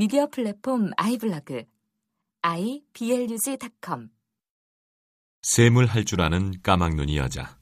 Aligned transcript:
미디어 0.00 0.28
플랫폼 0.28 0.92
아이블로그 0.96 1.64
iblog.com 2.40 4.08
셈을 5.42 5.84
할 5.88 6.06
줄 6.06 6.22
아는 6.22 6.62
까막눈이 6.62 7.18
여자. 7.18 7.60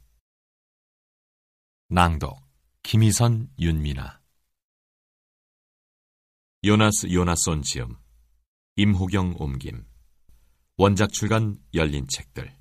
낭독 1.89 2.41
김희선 2.85 3.49
윤미나 3.59 4.21
요나스 6.63 7.13
요나손 7.13 7.63
지음 7.63 7.97
임호경 8.77 9.35
옮김. 9.41 9.85
원작 10.77 11.13
출간 11.13 11.61
열린 11.75 12.07
책들. 12.07 12.57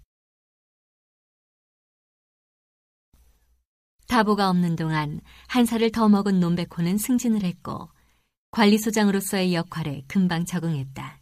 다보가 4.07 4.49
없는 4.49 4.75
동안 4.75 5.21
한 5.47 5.67
살을 5.67 5.91
더 5.91 6.09
먹은 6.09 6.39
논백호는 6.39 6.97
승진을 6.97 7.43
했고 7.43 7.91
관리소장으로서의 8.51 9.53
역할에 9.53 10.03
금방 10.07 10.45
적응했다. 10.45 11.19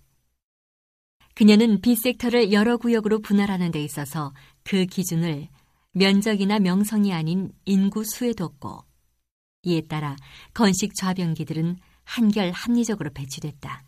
그녀는 1.33 1.81
B섹터를 1.81 2.53
여러 2.53 2.77
구역으로 2.77 3.19
분할하는 3.19 3.71
데 3.71 3.83
있어서 3.83 4.33
그 4.63 4.85
기준을 4.85 5.49
면적이나 5.91 6.59
명성이 6.59 7.13
아닌 7.13 7.51
인구 7.65 8.03
수에 8.05 8.33
뒀고 8.33 8.85
이에 9.63 9.81
따라 9.81 10.15
건식 10.53 10.95
좌변기들은 10.95 11.77
한결 12.03 12.51
합리적으로 12.51 13.11
배치됐다. 13.11 13.83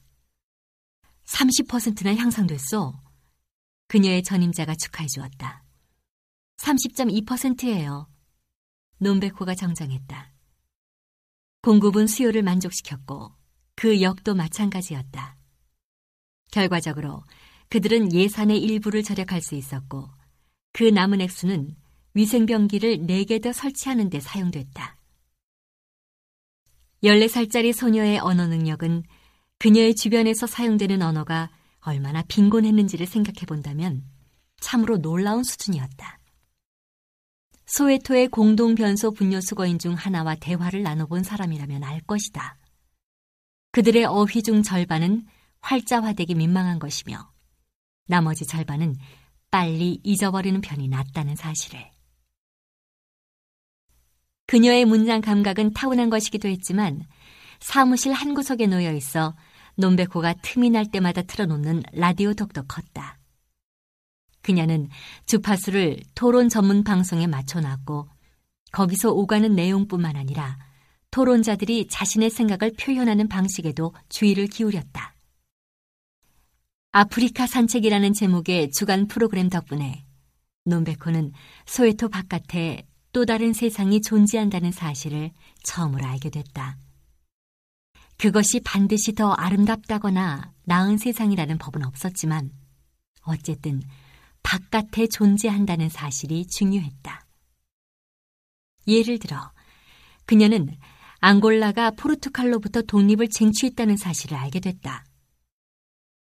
30%나 1.25 2.15
향상됐어. 2.15 2.99
그녀의 3.88 4.23
전임자가 4.23 4.75
축하해 4.75 5.08
주었다. 5.08 5.63
30.2%예요. 6.58 8.08
논백호가 8.97 9.55
정정했다. 9.55 10.36
공급은 11.67 12.07
수요를 12.07 12.43
만족시켰고 12.43 13.33
그 13.75 14.01
역도 14.01 14.35
마찬가지였다. 14.35 15.35
결과적으로 16.49 17.25
그들은 17.67 18.13
예산의 18.13 18.57
일부를 18.63 19.03
절약할 19.03 19.41
수 19.41 19.53
있었고 19.53 20.07
그 20.71 20.85
남은 20.85 21.19
액수는 21.19 21.75
위생병기를 22.13 22.99
4개 22.99 23.43
더 23.43 23.51
설치하는 23.51 24.09
데 24.09 24.21
사용됐다. 24.21 24.95
14살짜리 27.03 27.73
소녀의 27.73 28.19
언어 28.19 28.47
능력은 28.47 29.03
그녀의 29.59 29.95
주변에서 29.95 30.47
사용되는 30.47 31.02
언어가 31.02 31.49
얼마나 31.81 32.23
빈곤했는지를 32.29 33.05
생각해 33.05 33.45
본다면 33.45 34.05
참으로 34.61 34.99
놀라운 34.99 35.43
수준이었다. 35.43 36.16
소웨토의 37.67 38.29
공동 38.29 38.75
변소 38.75 39.11
분뇨 39.11 39.41
수거인 39.41 39.77
중 39.77 39.93
하나와 39.93 40.35
대화를 40.35 40.83
나눠본 40.83 41.23
사람이라면 41.23 41.83
알 41.83 41.99
것이다. 42.01 42.57
그들의 43.71 44.05
어휘 44.05 44.41
중 44.41 44.63
절반은 44.63 45.25
활자화되기 45.59 46.33
민망한 46.35 46.79
것이며 46.79 47.29
나머지 48.07 48.47
절반은 48.47 48.95
빨리 49.51 49.99
잊어버리는 50.03 50.59
편이 50.61 50.87
낫다는 50.87 51.35
사실을. 51.35 51.91
그녀의 54.45 54.86
문장 54.86 55.19
감각은 55.19 55.73
타고난 55.73 56.09
것이기도 56.09 56.47
했지만 56.47 57.05
사무실 57.59 58.13
한 58.13 58.33
구석에 58.33 58.67
놓여 58.67 58.93
있어 58.93 59.36
논백호가 59.75 60.36
틈이 60.42 60.69
날 60.69 60.89
때마다 60.89 61.21
틀어놓는 61.21 61.83
라디오 61.92 62.33
덕도 62.33 62.63
컸다. 62.63 63.17
그녀는 64.47 64.87
주파수를 65.25 65.99
토론 66.15 66.47
전문 66.47 66.85
방송에 66.85 67.27
맞춰놨고 67.27 68.08
거기서 68.71 69.11
오가는 69.11 69.53
내용뿐만 69.53 70.15
아니라 70.15 70.58
토론자들이 71.11 71.89
자신의 71.89 72.30
생각을 72.30 72.71
표현하는 72.80 73.27
방식에도 73.27 73.93
주의를 74.07 74.47
기울였다. 74.47 75.15
아프리카 76.93 77.45
산책이라는 77.45 78.13
제목의 78.13 78.71
주간 78.71 79.09
프로그램 79.09 79.49
덕분에 79.49 80.05
논베코는 80.63 81.33
소웨토 81.65 82.07
바깥에 82.07 82.87
또 83.11 83.25
다른 83.25 83.52
세상이 83.52 83.99
존재한다는 83.99 84.71
사실을 84.71 85.31
처음으로 85.63 86.05
알게 86.05 86.30
됐다. 86.30 86.77
그것이 88.17 88.61
반드시 88.61 89.11
더 89.11 89.33
아름답다거나 89.33 90.53
나은 90.63 90.97
세상이라는 90.97 91.57
법은 91.57 91.83
없었지만 91.83 92.49
어쨌든 93.23 93.81
바깥에 94.47 95.08
존재한다는 95.08 95.89
사실이 95.89 96.47
중요했다. 96.47 97.25
예를 98.87 99.19
들어, 99.19 99.52
그녀는 100.25 100.69
앙골라가 101.19 101.91
포르투갈로부터 101.91 102.83
독립을 102.83 103.27
쟁취했다는 103.27 103.97
사실을 103.97 104.37
알게 104.37 104.61
됐다. 104.61 105.03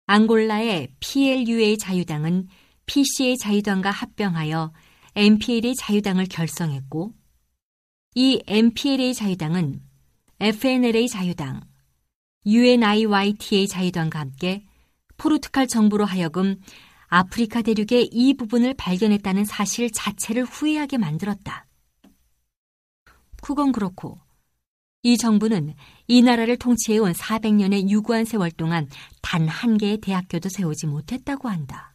앙골라의 0.06 0.94
PLUA 0.98 1.76
자유당은 1.76 2.48
PCA 2.86 3.36
자유당과 3.36 3.90
합병하여 3.90 4.72
MPLA 5.14 5.74
자유당을 5.74 6.24
결성했고, 6.30 7.12
이 8.14 8.42
MPLA 8.46 9.12
자유당은 9.12 9.82
FNLA 10.40 11.08
자유당, 11.08 11.60
UNIYTA 12.46 13.68
자유당과 13.68 14.20
함께 14.20 14.64
포르투갈 15.18 15.66
정부로 15.66 16.06
하여금 16.06 16.58
아프리카 17.08 17.62
대륙의 17.62 18.10
이 18.12 18.34
부분을 18.34 18.74
발견했다는 18.74 19.44
사실 19.44 19.90
자체를 19.92 20.44
후회하게 20.44 20.98
만들었다. 20.98 21.66
그건 23.42 23.72
그렇고 23.72 24.20
이 25.02 25.16
정부는 25.16 25.74
이 26.08 26.22
나라를 26.22 26.56
통치해온 26.56 27.12
400년의 27.12 27.88
유구한 27.88 28.24
세월 28.24 28.50
동안 28.50 28.88
단 29.22 29.46
한 29.48 29.78
개의 29.78 29.98
대학교도 29.98 30.48
세우지 30.48 30.86
못했다고 30.86 31.48
한다. 31.48 31.92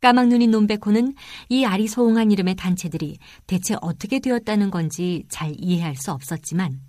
까막눈인 0.00 0.50
논베코는 0.50 1.14
이 1.48 1.64
아리소홍한 1.64 2.30
이름의 2.30 2.56
단체들이 2.56 3.18
대체 3.46 3.74
어떻게 3.80 4.20
되었다는 4.20 4.70
건지 4.70 5.24
잘 5.30 5.54
이해할 5.58 5.96
수 5.96 6.12
없었지만 6.12 6.80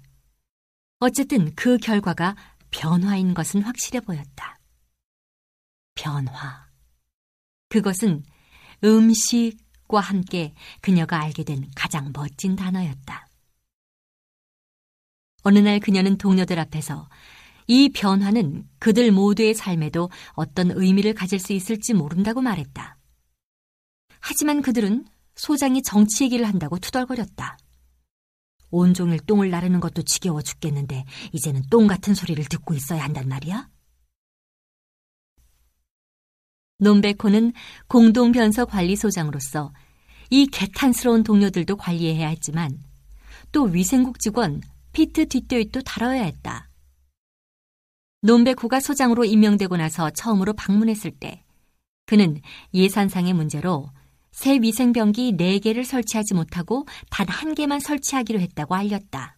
어쨌든 1.00 1.54
그 1.56 1.78
결과가 1.78 2.36
변화인 2.72 3.34
것은 3.34 3.62
확실해 3.62 4.02
보였다. 4.02 4.55
변화. 5.96 6.68
그것은 7.70 8.24
음식과 8.84 10.00
함께 10.00 10.54
그녀가 10.82 11.22
알게 11.22 11.44
된 11.44 11.70
가장 11.76 12.12
멋진 12.14 12.56
단어였다. 12.56 13.28
어느 15.44 15.60
날 15.60 15.80
그녀는 15.80 16.18
동료들 16.18 16.60
앞에서 16.60 17.08
이 17.68 17.90
변화는 17.90 18.68
그들 18.80 19.12
모두의 19.12 19.54
삶에도 19.54 20.10
어떤 20.34 20.72
의미를 20.72 21.14
가질 21.14 21.40
수 21.40 21.54
있을지 21.54 21.94
모른다고 21.94 22.42
말했다. 22.42 22.98
하지만 24.20 24.62
그들은 24.62 25.06
소장이 25.36 25.82
정치 25.84 26.24
얘기를 26.24 26.48
한다고 26.48 26.80
투덜거렸다. 26.80 27.58
온종일 28.72 29.20
똥을 29.20 29.50
나르는 29.50 29.80
것도 29.80 30.02
지겨워 30.02 30.42
죽겠는데 30.42 31.06
이제는 31.32 31.64
똥 31.70 31.88
같은 31.88 32.14
소리를 32.14 32.44
듣고 32.46 32.74
있어야 32.74 33.04
한단 33.04 33.28
말이야? 33.28 33.70
논베코는 36.78 37.54
공동변서 37.88 38.66
관리소장으로서 38.66 39.74
이 40.30 40.48
개탄스러운 40.48 41.24
동료들도 41.24 41.78
관리해야 41.78 42.28
했지만 42.30 42.84
또 43.52 43.64
위생국 43.64 44.20
직원 44.20 44.62
피트 44.92 45.28
뒷도잇도 45.28 45.82
다뤄야 45.82 46.24
했다. 46.24 46.70
논베코가 48.22 48.80
소장으로 48.80 49.24
임명되고 49.24 49.78
나서 49.78 50.10
처음으로 50.10 50.54
방문했을 50.54 51.12
때 51.12 51.44
그는 52.06 52.42
예산상의 52.74 53.34
문제로 53.34 53.90
새 54.32 54.60
위생병기 54.62 55.38
4개를 55.38 55.86
설치하지 55.86 56.34
못하고 56.34 56.86
단한 57.10 57.56
개만 57.56 57.80
설치하기로 57.80 58.40
했다고 58.40 58.76
알렸다. 58.76 59.38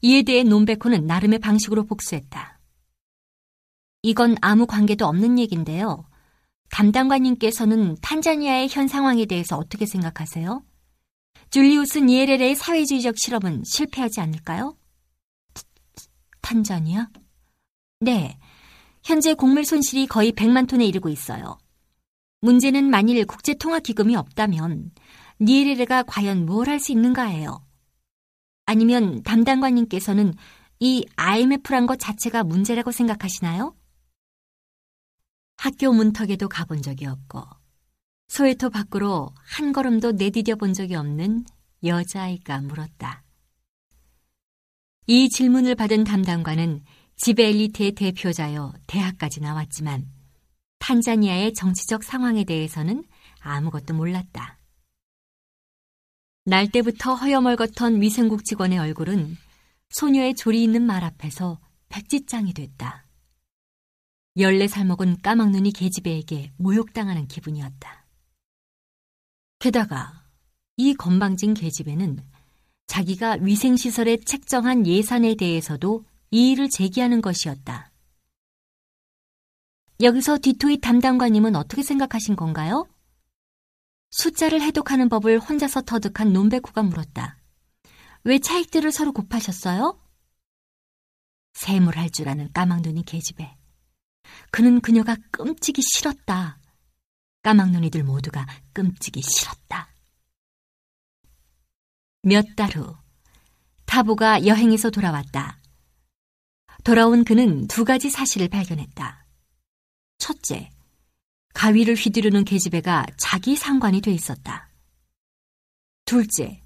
이에 0.00 0.22
대해 0.22 0.42
논베코는 0.42 1.06
나름의 1.06 1.40
방식으로 1.40 1.84
복수했다. 1.84 2.57
이건 4.02 4.36
아무 4.40 4.66
관계도 4.66 5.06
없는 5.06 5.38
얘긴데요. 5.38 6.04
담당관님께서는 6.70 7.96
탄자니아의 8.02 8.68
현 8.70 8.88
상황에 8.88 9.26
대해서 9.26 9.56
어떻게 9.56 9.86
생각하세요? 9.86 10.62
줄리우스 11.50 11.98
니에레레의 11.98 12.54
사회주의적 12.54 13.18
실험은 13.18 13.62
실패하지 13.64 14.20
않을까요? 14.20 14.76
탄자니아? 16.42 17.08
네. 18.00 18.38
현재 19.02 19.34
곡물 19.34 19.64
손실이 19.64 20.06
거의 20.06 20.32
100만 20.32 20.68
톤에 20.68 20.84
이르고 20.84 21.08
있어요. 21.08 21.58
문제는 22.40 22.90
만일 22.90 23.24
국제통화기금이 23.26 24.14
없다면 24.14 24.92
니에레레가 25.40 26.04
과연 26.04 26.46
뭘 26.46 26.68
할 26.68 26.78
수 26.80 26.92
있는가예요. 26.92 27.64
아니면 28.66 29.22
담당관님께서는 29.22 30.34
이 30.80 31.06
IMF란 31.16 31.86
것 31.86 31.98
자체가 31.98 32.44
문제라고 32.44 32.92
생각하시나요? 32.92 33.74
학교 35.58 35.92
문턱에도 35.92 36.48
가본 36.48 36.82
적이 36.82 37.06
없고 37.06 37.44
소외터 38.28 38.68
밖으로 38.68 39.34
한 39.44 39.72
걸음도 39.72 40.12
내디뎌 40.12 40.54
본 40.56 40.72
적이 40.72 40.94
없는 40.94 41.44
여자아이가 41.82 42.60
물었다. 42.60 43.24
이 45.08 45.28
질문을 45.28 45.74
받은 45.74 46.04
담당관은 46.04 46.84
지배 47.16 47.48
엘리트의 47.48 47.92
대표자여 47.92 48.72
대학까지 48.86 49.40
나왔지만 49.40 50.06
탄자니아의 50.78 51.54
정치적 51.54 52.04
상황에 52.04 52.44
대해서는 52.44 53.04
아무것도 53.40 53.94
몰랐다. 53.94 54.60
날 56.44 56.70
때부터 56.70 57.14
허여멀겋던 57.14 58.00
위생국 58.00 58.44
직원의 58.44 58.78
얼굴은 58.78 59.36
소녀의 59.90 60.36
조리 60.36 60.62
있는 60.62 60.82
말 60.82 61.02
앞에서 61.02 61.58
백지장이 61.88 62.54
됐다. 62.54 63.07
열네 64.38 64.68
살 64.68 64.84
먹은 64.84 65.20
까막눈이 65.20 65.72
계집애에게 65.72 66.52
모욕당하는 66.58 67.26
기분이었다. 67.26 68.06
게다가 69.58 70.24
이 70.76 70.94
건방진 70.94 71.54
계집애는 71.54 72.24
자기가 72.86 73.38
위생시설에 73.40 74.18
책정한 74.18 74.86
예산에 74.86 75.34
대해서도 75.34 76.04
이의를 76.30 76.70
제기하는 76.70 77.20
것이었다. 77.20 77.90
여기서 80.00 80.38
디토이 80.40 80.78
담당관님은 80.78 81.56
어떻게 81.56 81.82
생각하신 81.82 82.36
건가요? 82.36 82.86
숫자를 84.10 84.62
해독하는 84.62 85.08
법을 85.08 85.40
혼자서 85.40 85.82
터득한 85.82 86.32
논베쿠가 86.32 86.84
물었다. 86.84 87.38
왜 88.22 88.38
차익들을 88.38 88.92
서로 88.92 89.12
곱하셨어요? 89.12 90.00
세물할 91.54 92.10
줄 92.10 92.28
아는 92.28 92.52
까막눈이 92.52 93.02
계집애. 93.04 93.57
그는 94.50 94.80
그녀가 94.80 95.16
끔찍이 95.30 95.82
싫었다. 95.82 96.58
까막눈이들 97.42 98.02
모두가 98.04 98.46
끔찍이 98.72 99.22
싫었다. 99.22 99.88
몇 102.22 102.56
달 102.56 102.74
후, 102.76 102.96
타보가 103.86 104.46
여행에서 104.46 104.90
돌아왔다. 104.90 105.60
돌아온 106.84 107.24
그는 107.24 107.66
두 107.68 107.84
가지 107.84 108.10
사실을 108.10 108.48
발견했다. 108.48 109.24
첫째, 110.18 110.70
가위를 111.54 111.94
휘두르는 111.94 112.44
계집애가 112.44 113.06
자기 113.16 113.56
상관이 113.56 114.00
돼 114.00 114.12
있었다. 114.12 114.68
둘째, 116.04 116.62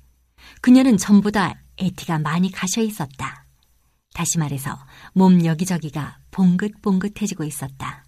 그녀는 0.61 0.97
전보다 0.97 1.63
에티가 1.79 2.19
많이 2.19 2.51
가셔 2.51 2.81
있었다. 2.81 3.42
다시 4.13 4.39
말해서 4.39 4.79
몸 5.15 5.45
여기저기가 5.45 6.19
봉긋봉긋해지고 6.31 7.45
있었다. 7.45 8.05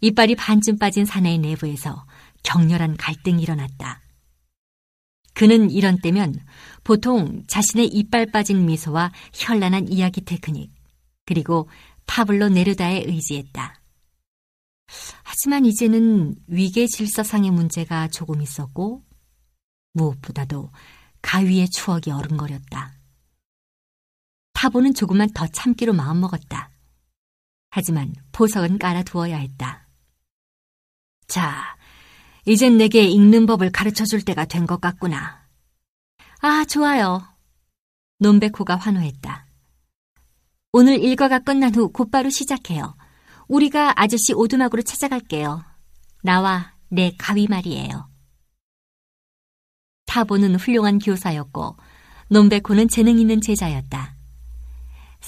이빨이 0.00 0.36
반쯤 0.36 0.78
빠진 0.78 1.04
사내의 1.04 1.38
내부에서 1.38 2.06
격렬한 2.42 2.96
갈등이 2.96 3.42
일어났다. 3.42 4.02
그는 5.34 5.70
이런 5.70 5.98
때면 5.98 6.34
보통 6.82 7.44
자신의 7.46 7.86
이빨 7.88 8.26
빠진 8.26 8.66
미소와 8.66 9.12
현란한 9.32 9.88
이야기 9.88 10.24
테크닉, 10.24 10.72
그리고 11.24 11.68
파블로 12.06 12.48
네르다에 12.48 13.04
의지했다. 13.06 13.80
하지만 15.22 15.64
이제는 15.66 16.34
위계 16.48 16.86
질서상의 16.86 17.50
문제가 17.50 18.08
조금 18.08 18.40
있었고, 18.40 19.04
무엇보다도 19.92 20.72
가위의 21.22 21.68
추억이 21.70 22.10
어른거렸다. 22.10 22.97
타보는 24.58 24.92
조금만 24.92 25.30
더 25.30 25.46
참기로 25.46 25.92
마음먹었다. 25.92 26.68
하지만 27.70 28.12
보석은 28.32 28.80
깔아두어야 28.80 29.36
했다. 29.36 29.86
자, 31.28 31.76
이젠 32.44 32.76
내게 32.76 33.04
읽는 33.04 33.46
법을 33.46 33.70
가르쳐 33.70 34.04
줄 34.04 34.24
때가 34.24 34.46
된 34.46 34.66
것 34.66 34.80
같구나. 34.80 35.46
아, 36.40 36.64
좋아요. 36.64 37.22
논베코가 38.18 38.74
환호했다. 38.74 39.46
오늘 40.72 40.98
일과가 41.04 41.38
끝난 41.38 41.72
후 41.72 41.92
곧바로 41.92 42.28
시작해요. 42.28 42.96
우리가 43.46 44.00
아저씨 44.00 44.32
오두막으로 44.34 44.82
찾아갈게요. 44.82 45.64
나와 46.24 46.74
내 46.88 47.14
가위 47.16 47.46
말이에요. 47.46 48.10
타보는 50.06 50.56
훌륭한 50.56 50.98
교사였고 50.98 51.76
논베코는 52.30 52.88
재능 52.88 53.20
있는 53.20 53.40
제자였다. 53.40 54.17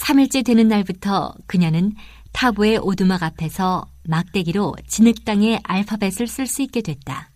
3일째 0.00 0.44
되는 0.44 0.66
날부터 0.66 1.34
그녀는 1.46 1.92
타보의 2.32 2.78
오두막 2.78 3.22
앞에서 3.22 3.86
막대기로 4.04 4.74
진흙땅의 4.88 5.60
알파벳을 5.62 6.26
쓸 6.26 6.46
수 6.46 6.62
있게 6.62 6.80
됐다. 6.80 7.30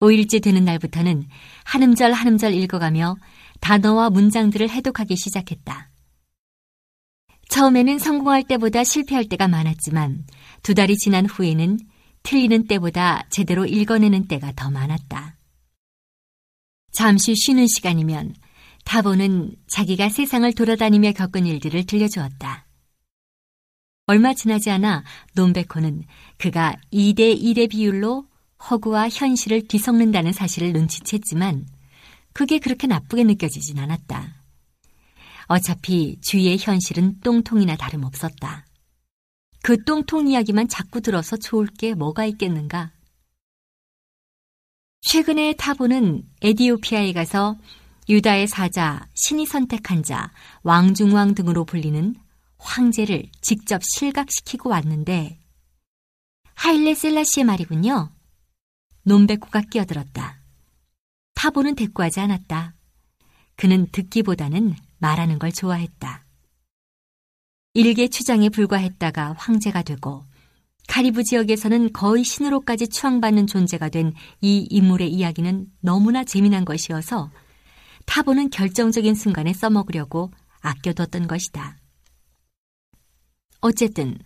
5일째 0.00 0.42
되는 0.42 0.64
날부터는 0.64 1.26
한 1.64 1.82
음절 1.82 2.12
한 2.12 2.28
음절 2.28 2.54
읽어가며 2.54 3.16
단어와 3.60 4.10
문장들을 4.10 4.68
해독하기 4.68 5.16
시작했다. 5.16 5.90
처음에는 7.48 7.98
성공할 7.98 8.44
때보다 8.44 8.84
실패할 8.84 9.28
때가 9.28 9.48
많았지만 9.48 10.24
두 10.62 10.74
달이 10.74 10.96
지난 10.98 11.26
후에는 11.26 11.78
틀리는 12.22 12.66
때보다 12.66 13.26
제대로 13.30 13.64
읽어내는 13.64 14.28
때가 14.28 14.52
더 14.54 14.70
많았다. 14.70 15.36
잠시 16.92 17.34
쉬는 17.34 17.66
시간이면 17.66 18.34
타보는 18.88 19.54
자기가 19.66 20.08
세상을 20.08 20.50
돌아다니며 20.54 21.12
겪은 21.12 21.44
일들을 21.44 21.84
들려주었다. 21.84 22.66
얼마 24.06 24.32
지나지 24.32 24.70
않아 24.70 25.04
논베코는 25.34 26.04
그가 26.38 26.74
2대 26.90 27.38
1의 27.38 27.68
비율로 27.68 28.26
허구와 28.70 29.10
현실을 29.10 29.68
뒤섞는다는 29.68 30.32
사실을 30.32 30.72
눈치챘지만 30.72 31.66
그게 32.32 32.58
그렇게 32.58 32.86
나쁘게 32.86 33.24
느껴지진 33.24 33.78
않았다. 33.78 34.42
어차피 35.48 36.18
주위의 36.22 36.56
현실은 36.58 37.20
똥통이나 37.20 37.76
다름없었다. 37.76 38.64
그 39.62 39.84
똥통 39.84 40.28
이야기만 40.28 40.66
자꾸 40.68 41.02
들어서 41.02 41.36
좋을 41.36 41.66
게 41.66 41.92
뭐가 41.92 42.24
있겠는가? 42.24 42.92
최근에 45.02 45.56
타보는 45.58 46.22
에디오피아에 46.40 47.12
가서 47.12 47.58
유다의 48.08 48.46
사자, 48.48 49.06
신이 49.14 49.46
선택한 49.46 50.02
자, 50.02 50.32
왕중왕 50.62 51.34
등으로 51.34 51.64
불리는 51.64 52.14
황제를 52.56 53.24
직접 53.42 53.82
실각시키고 53.84 54.70
왔는데 54.70 55.38
하일레 56.54 56.94
셀라시의 56.94 57.44
말이군요. 57.44 58.10
논베코가 59.02 59.62
끼어들었다. 59.70 60.42
타보는 61.34 61.76
대꾸하지 61.76 62.20
않았다. 62.20 62.74
그는 63.56 63.86
듣기보다는 63.92 64.74
말하는 64.98 65.38
걸 65.38 65.52
좋아했다. 65.52 66.24
일개 67.74 68.08
추장에 68.08 68.48
불과했다가 68.48 69.34
황제가 69.38 69.82
되고 69.82 70.24
카리브 70.88 71.22
지역에서는 71.22 71.92
거의 71.92 72.24
신으로까지 72.24 72.88
추앙받는 72.88 73.46
존재가 73.46 73.90
된 73.90 74.14
이 74.40 74.66
인물의 74.70 75.10
이야기는 75.12 75.66
너무나 75.80 76.24
재미난 76.24 76.64
것이어서 76.64 77.30
타보는 78.08 78.48
결정적인 78.48 79.14
순간에 79.14 79.52
써먹으려고 79.52 80.32
아껴뒀던 80.60 81.28
것이다. 81.28 81.76
어쨌든 83.60 84.18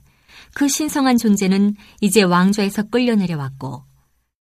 그 0.54 0.68
신성한 0.68 1.18
존재는 1.18 1.74
이제 2.00 2.22
왕좌에서 2.22 2.84
끌려 2.84 3.16
내려왔고 3.16 3.84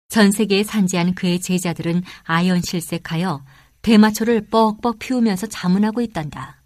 전 0.10 0.32
세계에 0.32 0.64
산지한 0.64 1.16
그의 1.16 1.40
제자들은 1.40 2.04
아연실색하여 2.24 3.44
대마초를 3.82 4.48
뻑뻑 4.48 5.00
피우면서 5.00 5.48
자문하고 5.48 6.02
있단다. 6.02 6.62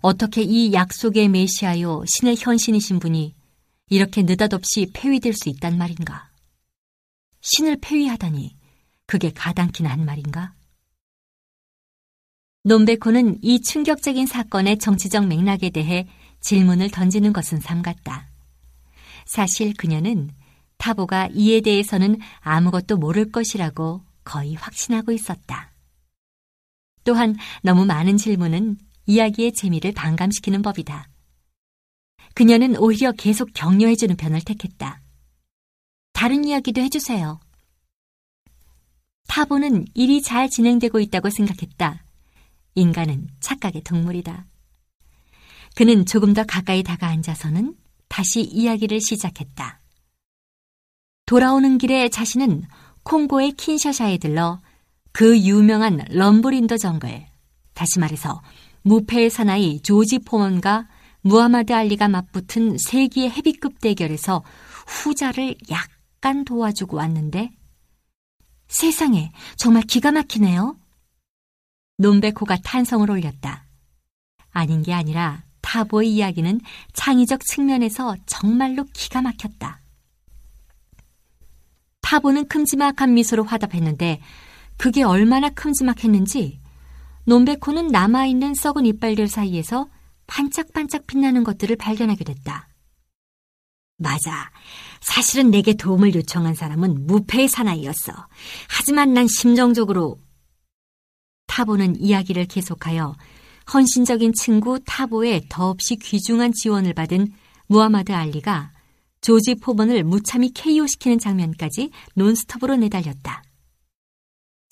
어떻게 0.00 0.42
이 0.42 0.72
약속의 0.72 1.28
메시아요 1.28 2.02
신의 2.06 2.36
현신이신 2.38 2.98
분이 2.98 3.34
이렇게 3.88 4.22
느닷없이 4.22 4.90
폐위될 4.92 5.32
수 5.32 5.48
있단 5.48 5.78
말인가? 5.78 6.30
신을 7.40 7.78
폐위하다니 7.80 8.56
그게 9.06 9.30
가당키나 9.30 9.90
한 9.90 10.04
말인가? 10.04 10.55
논베코는 12.66 13.38
이 13.42 13.60
충격적인 13.60 14.26
사건의 14.26 14.78
정치적 14.78 15.28
맥락에 15.28 15.70
대해 15.70 16.08
질문을 16.40 16.90
던지는 16.90 17.32
것은 17.32 17.60
삼갔다. 17.60 18.28
사실 19.24 19.72
그녀는 19.74 20.30
타보가 20.76 21.28
이에 21.32 21.60
대해서는 21.60 22.18
아무것도 22.40 22.96
모를 22.96 23.30
것이라고 23.30 24.02
거의 24.24 24.54
확신하고 24.54 25.12
있었다. 25.12 25.70
또한 27.04 27.36
너무 27.62 27.84
많은 27.86 28.16
질문은 28.16 28.78
이야기의 29.06 29.52
재미를 29.52 29.92
반감시키는 29.92 30.62
법이다. 30.62 31.08
그녀는 32.34 32.76
오히려 32.78 33.12
계속 33.12 33.50
격려해주는 33.54 34.16
편을 34.16 34.40
택했다. 34.40 35.02
다른 36.12 36.44
이야기도 36.44 36.80
해주세요. 36.80 37.38
타보는 39.28 39.84
일이 39.94 40.20
잘 40.20 40.50
진행되고 40.50 40.98
있다고 40.98 41.30
생각했다. 41.30 42.05
인간은 42.76 43.26
착각의 43.40 43.82
동물이다. 43.82 44.46
그는 45.74 46.06
조금 46.06 46.32
더 46.32 46.44
가까이 46.44 46.82
다가 46.82 47.08
앉아서는 47.08 47.74
다시 48.08 48.42
이야기를 48.42 49.00
시작했다. 49.00 49.80
돌아오는 51.26 51.76
길에 51.78 52.08
자신은 52.08 52.62
콩고의 53.02 53.52
킨샤샤에 53.52 54.18
들러 54.18 54.60
그 55.12 55.38
유명한 55.40 56.04
럼브린더 56.10 56.76
정글, 56.76 57.26
다시 57.74 57.98
말해서 57.98 58.42
무패의 58.82 59.30
사나이 59.30 59.80
조지 59.82 60.18
포먼과 60.20 60.86
무하마드 61.22 61.72
알리가 61.72 62.08
맞붙은 62.08 62.76
세기의 62.78 63.30
헤비급 63.30 63.80
대결에서 63.80 64.44
후자를 64.86 65.56
약간 65.70 66.44
도와주고 66.44 66.96
왔는데 66.96 67.50
세상에 68.68 69.32
정말 69.56 69.82
기가 69.82 70.12
막히네요. 70.12 70.76
논베코가 71.98 72.58
탄성을 72.64 73.10
올렸다. 73.10 73.64
아닌 74.50 74.82
게 74.82 74.92
아니라 74.92 75.44
타보의 75.62 76.12
이야기는 76.12 76.60
창의적 76.92 77.44
측면에서 77.44 78.16
정말로 78.26 78.84
기가 78.92 79.22
막혔다. 79.22 79.80
타보는 82.02 82.48
큼지막한 82.48 83.14
미소로 83.14 83.44
화답했는데 83.44 84.20
그게 84.76 85.02
얼마나 85.02 85.48
큼지막했는지 85.50 86.60
논베코는 87.24 87.88
남아있는 87.88 88.54
썩은 88.54 88.86
이빨들 88.86 89.26
사이에서 89.26 89.88
반짝반짝 90.28 91.06
빛나는 91.06 91.42
것들을 91.44 91.74
발견하게 91.76 92.24
됐다. 92.24 92.68
맞아. 93.98 94.50
사실은 95.00 95.50
내게 95.50 95.72
도움을 95.72 96.14
요청한 96.14 96.54
사람은 96.54 97.06
무패의 97.06 97.48
사나이였어. 97.48 98.12
하지만 98.68 99.14
난 99.14 99.26
심정적으로 99.26 100.20
타보는 101.56 102.02
이야기를 102.02 102.48
계속하여 102.48 103.16
헌신적인 103.72 104.34
친구 104.34 104.78
타보의 104.84 105.46
더없이 105.48 105.96
귀중한 105.96 106.52
지원을 106.52 106.92
받은 106.92 107.32
무하마드 107.66 108.12
알리가 108.12 108.72
조지 109.22 109.54
포번을 109.54 110.04
무참히 110.04 110.52
KO시키는 110.52 111.18
장면까지 111.18 111.92
논스톱으로 112.14 112.76
내달렸다. 112.76 113.42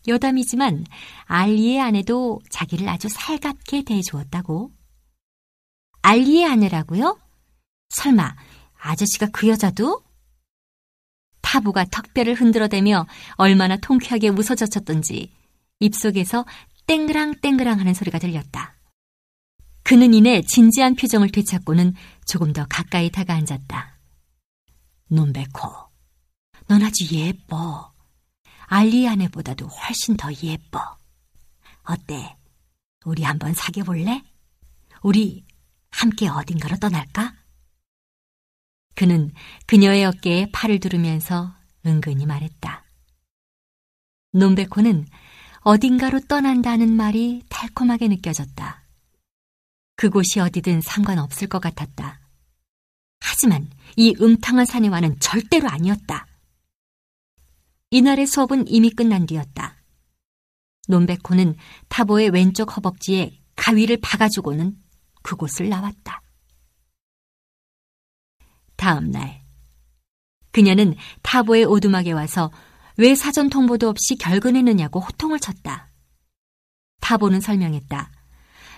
여담이지만 0.06 0.84
알리의 1.24 1.80
아내도 1.80 2.40
자기를 2.50 2.86
아주 2.90 3.08
살갑게 3.08 3.84
대해주었다고. 3.84 4.70
알리의 6.02 6.44
아내라고요? 6.44 7.18
설마 7.88 8.36
아저씨가 8.78 9.28
그 9.32 9.48
여자도? 9.48 10.02
타부가 11.40 11.86
턱뼈를 11.86 12.34
흔들어대며 12.34 13.06
얼마나 13.36 13.78
통쾌하게 13.78 14.28
웃어젖혔던지 14.28 15.32
입속에서 15.80 16.44
땡그랑땡그랑 16.86 17.80
하는 17.80 17.94
소리가 17.94 18.18
들렸다. 18.18 18.76
그는 19.82 20.14
이내 20.14 20.42
진지한 20.42 20.94
표정을 20.94 21.30
되찾고는 21.30 21.94
조금 22.26 22.52
더 22.52 22.66
가까이 22.66 23.10
다가 23.10 23.34
앉았다. 23.34 23.98
논베코, 25.08 25.68
넌 26.68 26.82
아주 26.82 27.06
예뻐. 27.14 27.92
알리 28.66 29.06
아내보다도 29.06 29.66
훨씬 29.66 30.16
더 30.16 30.30
예뻐. 30.42 30.98
어때? 31.82 32.36
우리 33.04 33.22
한번 33.22 33.52
사귀어 33.52 33.84
볼래? 33.84 34.22
우리 35.02 35.44
함께 35.90 36.28
어딘가로 36.28 36.76
떠날까? 36.76 37.34
그는 38.94 39.32
그녀의 39.66 40.06
어깨에 40.06 40.50
팔을 40.50 40.80
두르면서 40.80 41.54
은근히 41.84 42.24
말했다. 42.24 42.84
논베코는 44.32 45.06
어딘가로 45.64 46.20
떠난다는 46.28 46.94
말이 46.94 47.42
달콤하게 47.48 48.08
느껴졌다. 48.08 48.84
그곳이 49.96 50.38
어디든 50.38 50.82
상관없을 50.82 51.48
것 51.48 51.58
같았다. 51.58 52.20
하지만 53.20 53.70
이 53.96 54.14
음탕한 54.20 54.66
사내와는 54.66 55.18
절대로 55.20 55.70
아니었다. 55.70 56.26
이날의 57.90 58.26
수업은 58.26 58.68
이미 58.68 58.90
끝난 58.90 59.24
뒤였다. 59.24 59.82
논베코는 60.88 61.56
타보의 61.88 62.28
왼쪽 62.28 62.76
허벅지에 62.76 63.40
가위를 63.56 63.98
박아주고는 64.02 64.76
그곳을 65.22 65.70
나왔다. 65.70 66.20
다음 68.76 69.10
날, 69.10 69.42
그녀는 70.50 70.94
타보의 71.22 71.64
오두막에 71.64 72.12
와서 72.12 72.50
왜 72.96 73.14
사전 73.14 73.50
통보도 73.50 73.88
없이 73.88 74.16
결근했느냐고 74.16 75.00
호통을 75.00 75.40
쳤다. 75.40 75.88
타보는 77.00 77.40
설명했다. 77.40 78.10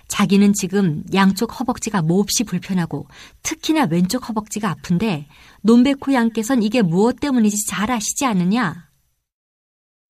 자기는 0.09 0.53
지금 0.55 1.05
양쪽 1.15 1.59
허벅지가 1.59 2.03
몹시 2.03 2.45
불편하고 2.45 3.09
특히나 3.43 3.87
왼쪽 3.91 4.29
허벅지가 4.29 4.71
아픈데 4.71 5.27
논베코 5.63 6.13
양께선 6.13 6.63
이게 6.63 6.83
무엇 6.83 7.21
때문인지 7.21 7.67
잘 7.67 7.91
아시지 7.91 8.25
않느냐? 8.25 8.89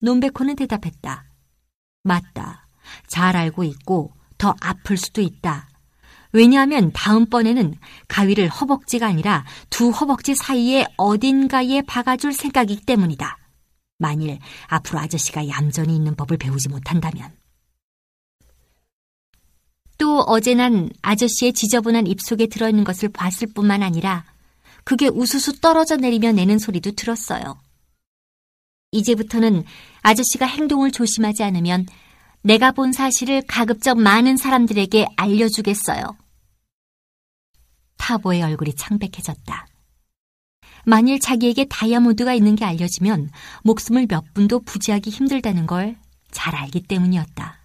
논베코는 0.01 0.57
대답했다. 0.57 1.25
맞다. 2.03 2.69
잘 3.09 3.37
알고 3.37 3.65
있고 3.65 4.13
더 4.39 4.55
아플 4.61 4.97
수도 4.97 5.23
있다. 5.23 5.69
왜냐하면 6.33 6.93
다음번에는 6.93 7.75
가위를 8.09 8.49
허벅지가 8.49 9.07
아니라 9.07 9.45
두 9.71 9.91
허벅지 9.91 10.35
사이에 10.35 10.87
어딘가에 10.99 11.83
박아줄 11.83 12.35
생각이기 12.35 12.85
때문이다. 12.85 13.39
만일 13.99 14.39
앞으로 14.67 14.99
아저씨가 14.99 15.49
얌전히 15.49 15.95
있는 15.97 16.15
법을 16.15 16.37
배우지 16.37 16.69
못한다면. 16.69 17.37
또 19.99 20.21
어제 20.21 20.55
난 20.55 20.91
아저씨의 21.03 21.55
지저분한 21.55 22.07
입속에 22.07 22.47
들어있는 22.47 22.85
것을 22.85 23.09
봤을 23.09 23.49
뿐만 23.55 23.83
아니라 23.83 24.25
그게 24.85 25.09
우수수 25.09 25.61
떨어져 25.61 25.97
내리며 25.97 26.33
내는 26.33 26.59
소리도 26.59 26.93
들었어요. 26.93 27.59
이제부터는 28.93 29.65
아저씨가 30.03 30.47
행동을 30.47 30.91
조심하지 30.91 31.43
않으면 31.43 31.87
내가 32.43 32.71
본 32.73 32.93
사실을 32.93 33.43
가급적 33.49 33.99
많은 33.99 34.37
사람들에게 34.37 35.07
알려주겠어요. 35.17 36.17
타보의 37.97 38.43
얼굴이 38.43 38.75
창백해졌다. 38.77 39.67
만일 40.87 41.21
자기에게 41.21 41.67
다이아몬드가 41.69 42.33
있는 42.33 42.55
게 42.55 42.65
알려지면 42.65 43.31
목숨을 43.65 44.07
몇 44.07 44.33
분도 44.33 44.61
부지하기 44.61 45.11
힘들다는 45.11 45.67
걸 45.67 45.97
잘 46.37 46.55
알기 46.55 46.83
때문이었다. 46.83 47.59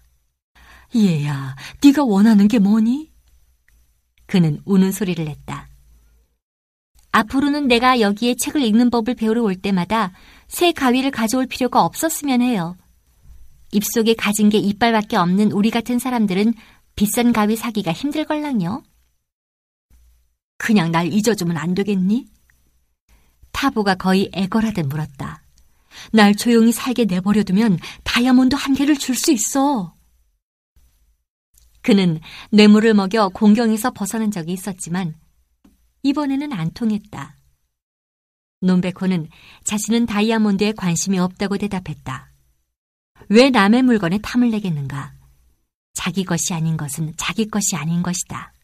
얘야, 0.96 1.56
네가 1.84 2.04
원하는 2.04 2.48
게 2.48 2.58
뭐니? 2.58 3.12
그는 4.24 4.60
우는 4.64 4.92
소리를 4.92 5.22
냈다. 5.22 5.68
앞으로는 7.12 7.68
내가 7.68 8.00
여기에 8.00 8.36
책을 8.36 8.62
읽는 8.62 8.88
법을 8.88 9.14
배우러 9.14 9.42
올 9.42 9.56
때마다 9.56 10.12
새 10.48 10.72
가위를 10.72 11.10
가져올 11.10 11.46
필요가 11.46 11.84
없었으면 11.84 12.40
해요. 12.40 12.76
입속에 13.72 14.14
가진 14.14 14.48
게 14.48 14.56
이빨밖에 14.56 15.16
없는 15.16 15.52
우리 15.52 15.70
같은 15.70 15.98
사람들은 15.98 16.54
비싼 16.96 17.34
가위 17.34 17.56
사기가 17.56 17.92
힘들걸랑요. 17.92 18.82
그냥 20.56 20.90
날 20.92 21.12
잊어주면 21.12 21.58
안 21.58 21.74
되겠니? 21.74 22.26
타보가 23.62 23.94
거의 23.94 24.28
애걸하듯 24.32 24.88
물었다. 24.88 25.40
날 26.12 26.34
조용히 26.34 26.72
살게 26.72 27.04
내버려두면 27.04 27.78
다이아몬드 28.02 28.56
한 28.56 28.74
개를 28.74 28.96
줄 28.96 29.14
수 29.14 29.30
있어. 29.30 29.94
그는 31.80 32.20
뇌물을 32.50 32.92
먹여 32.94 33.28
공경에서 33.28 33.92
벗어난 33.92 34.32
적이 34.32 34.54
있었지만 34.54 35.14
이번에는 36.02 36.52
안 36.52 36.72
통했다. 36.72 37.36
논베코는 38.62 39.28
자신은 39.62 40.06
다이아몬드에 40.06 40.72
관심이 40.72 41.20
없다고 41.20 41.58
대답했다. 41.58 42.32
왜 43.28 43.50
남의 43.50 43.82
물건에 43.82 44.18
탐을 44.18 44.50
내겠는가? 44.50 45.12
자기 45.94 46.24
것이 46.24 46.52
아닌 46.52 46.76
것은 46.76 47.14
자기 47.16 47.46
것이 47.48 47.76
아닌 47.76 48.02
것이다. 48.02 48.54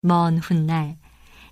먼 0.00 0.38
훗날 0.38 0.96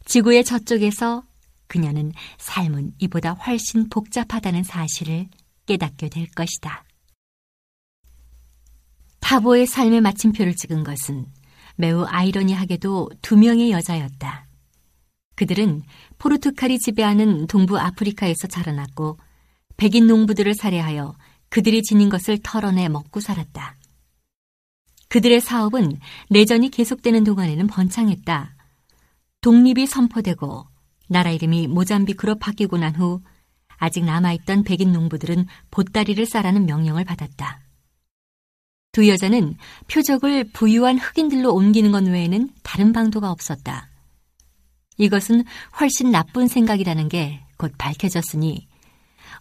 지구의 0.07 0.45
저쪽에서 0.45 1.28
그녀는 1.69 2.13
삶은 2.39 2.95
이보다 2.99 3.33
훨씬 3.33 3.89
복잡하다는 3.89 4.65
사실을 4.65 5.29
깨닫게 5.67 6.09
될 6.09 6.27
것이다. 6.31 6.85
타보의 9.21 9.67
삶의 9.67 10.01
마침표를 10.01 10.57
찍은 10.57 10.85
것은 10.85 11.27
매우 11.77 12.05
아이러니하게도 12.05 13.11
두 13.23 13.37
명의 13.37 13.71
여자였다. 13.71 14.47
그들은 15.37 15.83
포르투갈이 16.19 16.79
지배하는 16.81 17.47
동부 17.47 17.79
아프리카에서 17.79 18.49
자라났고 18.49 19.19
백인 19.77 20.09
농부들을 20.09 20.55
살해하여 20.55 21.15
그들이 21.51 21.83
지닌 21.83 22.09
것을 22.09 22.39
털어내 22.43 22.89
먹고 22.89 23.21
살았다. 23.21 23.77
그들의 25.09 25.41
사업은 25.41 25.99
내전이 26.31 26.71
계속되는 26.71 27.25
동안에는 27.25 27.67
번창했다. 27.69 28.55
독립이 29.41 29.87
선포되고 29.87 30.67
나라 31.09 31.31
이름이 31.31 31.67
모잠비크로 31.69 32.37
바뀌고 32.37 32.79
난 32.79 32.95
후 32.95 33.21
아직 33.77 34.05
남아있던 34.05 34.65
백인 34.65 34.93
농부들은 34.93 35.47
보따리를 35.71 36.25
싸라는 36.27 36.67
명령을 36.67 37.05
받았다. 37.05 37.61
두 38.93 39.09
여자는 39.09 39.57
표적을 39.91 40.45
부유한 40.53 40.99
흑인들로 40.99 41.55
옮기는 41.55 41.93
것 41.93 42.05
외에는 42.05 42.51
다른 42.63 42.93
방도가 42.93 43.31
없었다. 43.31 43.89
이것은 44.97 45.45
훨씬 45.81 46.11
나쁜 46.11 46.49
생각이라는 46.49 47.09
게 47.09 47.49
곧 47.59 47.73
밝혀졌으니 47.77 48.67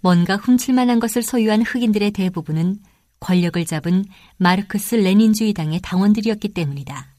뭔가 0.02 0.36
훔칠 0.36 0.74
만한 0.74 1.00
것을 1.00 1.22
소유한 1.24 1.62
흑인들의 1.62 2.12
대부분은 2.12 2.80
권력을 3.20 3.64
잡은 3.66 4.06
마르크스 4.38 4.96
레닌주의당의 4.96 5.80
당원들이었기 5.82 6.50
때문이다. 6.50 7.16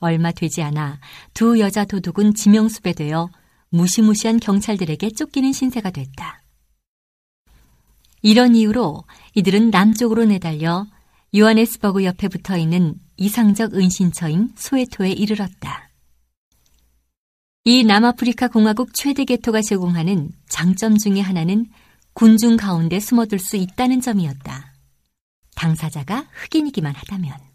얼마 0.00 0.32
되지 0.32 0.62
않아 0.62 0.98
두 1.32 1.60
여자 1.60 1.84
도둑은 1.84 2.34
지명수배 2.34 2.94
되어 2.94 3.30
무시무시한 3.68 4.40
경찰들에게 4.40 5.10
쫓기는 5.10 5.52
신세가 5.52 5.90
됐다. 5.90 6.42
이런 8.22 8.54
이유로 8.54 9.04
이들은 9.34 9.70
남쪽으로 9.70 10.24
내달려 10.24 10.86
요하네스버그 11.34 12.04
옆에 12.04 12.28
붙어 12.28 12.56
있는 12.56 12.94
이상적 13.16 13.74
은신처인 13.74 14.52
소에토에 14.56 15.12
이르렀다. 15.12 15.90
이 17.64 17.84
남아프리카 17.84 18.48
공화국 18.48 18.94
최대 18.94 19.24
개토가 19.24 19.60
제공하는 19.62 20.30
장점 20.48 20.96
중의 20.96 21.22
하나는 21.22 21.66
군중 22.14 22.56
가운데 22.56 22.98
숨어들 22.98 23.38
수 23.38 23.56
있다는 23.56 24.00
점이었다. 24.00 24.74
당사자가 25.54 26.26
흑인이기만 26.32 26.94
하다면. 26.94 27.49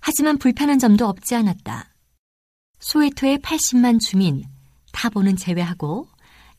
하지만 0.00 0.38
불편한 0.38 0.78
점도 0.78 1.06
없지 1.06 1.34
않았다. 1.34 1.94
소에토의 2.80 3.38
80만 3.38 4.00
주민, 4.00 4.44
타보는 4.92 5.36
제외하고 5.36 6.08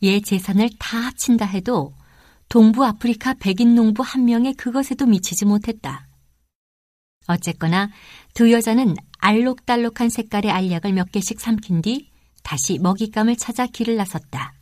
얘 0.04 0.20
재산을 0.20 0.70
다 0.80 0.98
합친다 0.98 1.46
해도 1.46 1.94
동부 2.50 2.84
아프리카 2.86 3.36
백인 3.36 3.76
농부 3.76 4.04
한 4.04 4.26
명의 4.26 4.54
그것에도 4.54 5.06
미치지 5.06 5.46
못했다. 5.46 6.08
어쨌거나 7.28 7.90
두 8.34 8.52
여자는 8.52 8.96
알록달록한 9.20 10.10
색깔의 10.10 10.52
알약을 10.52 10.94
몇 10.94 11.12
개씩 11.12 11.40
삼킨 11.40 11.82
뒤 11.82 12.10
다시 12.44 12.80
먹잇감을 12.80 13.36
찾아 13.36 13.68
길을 13.68 13.96
나섰다. 13.98 14.54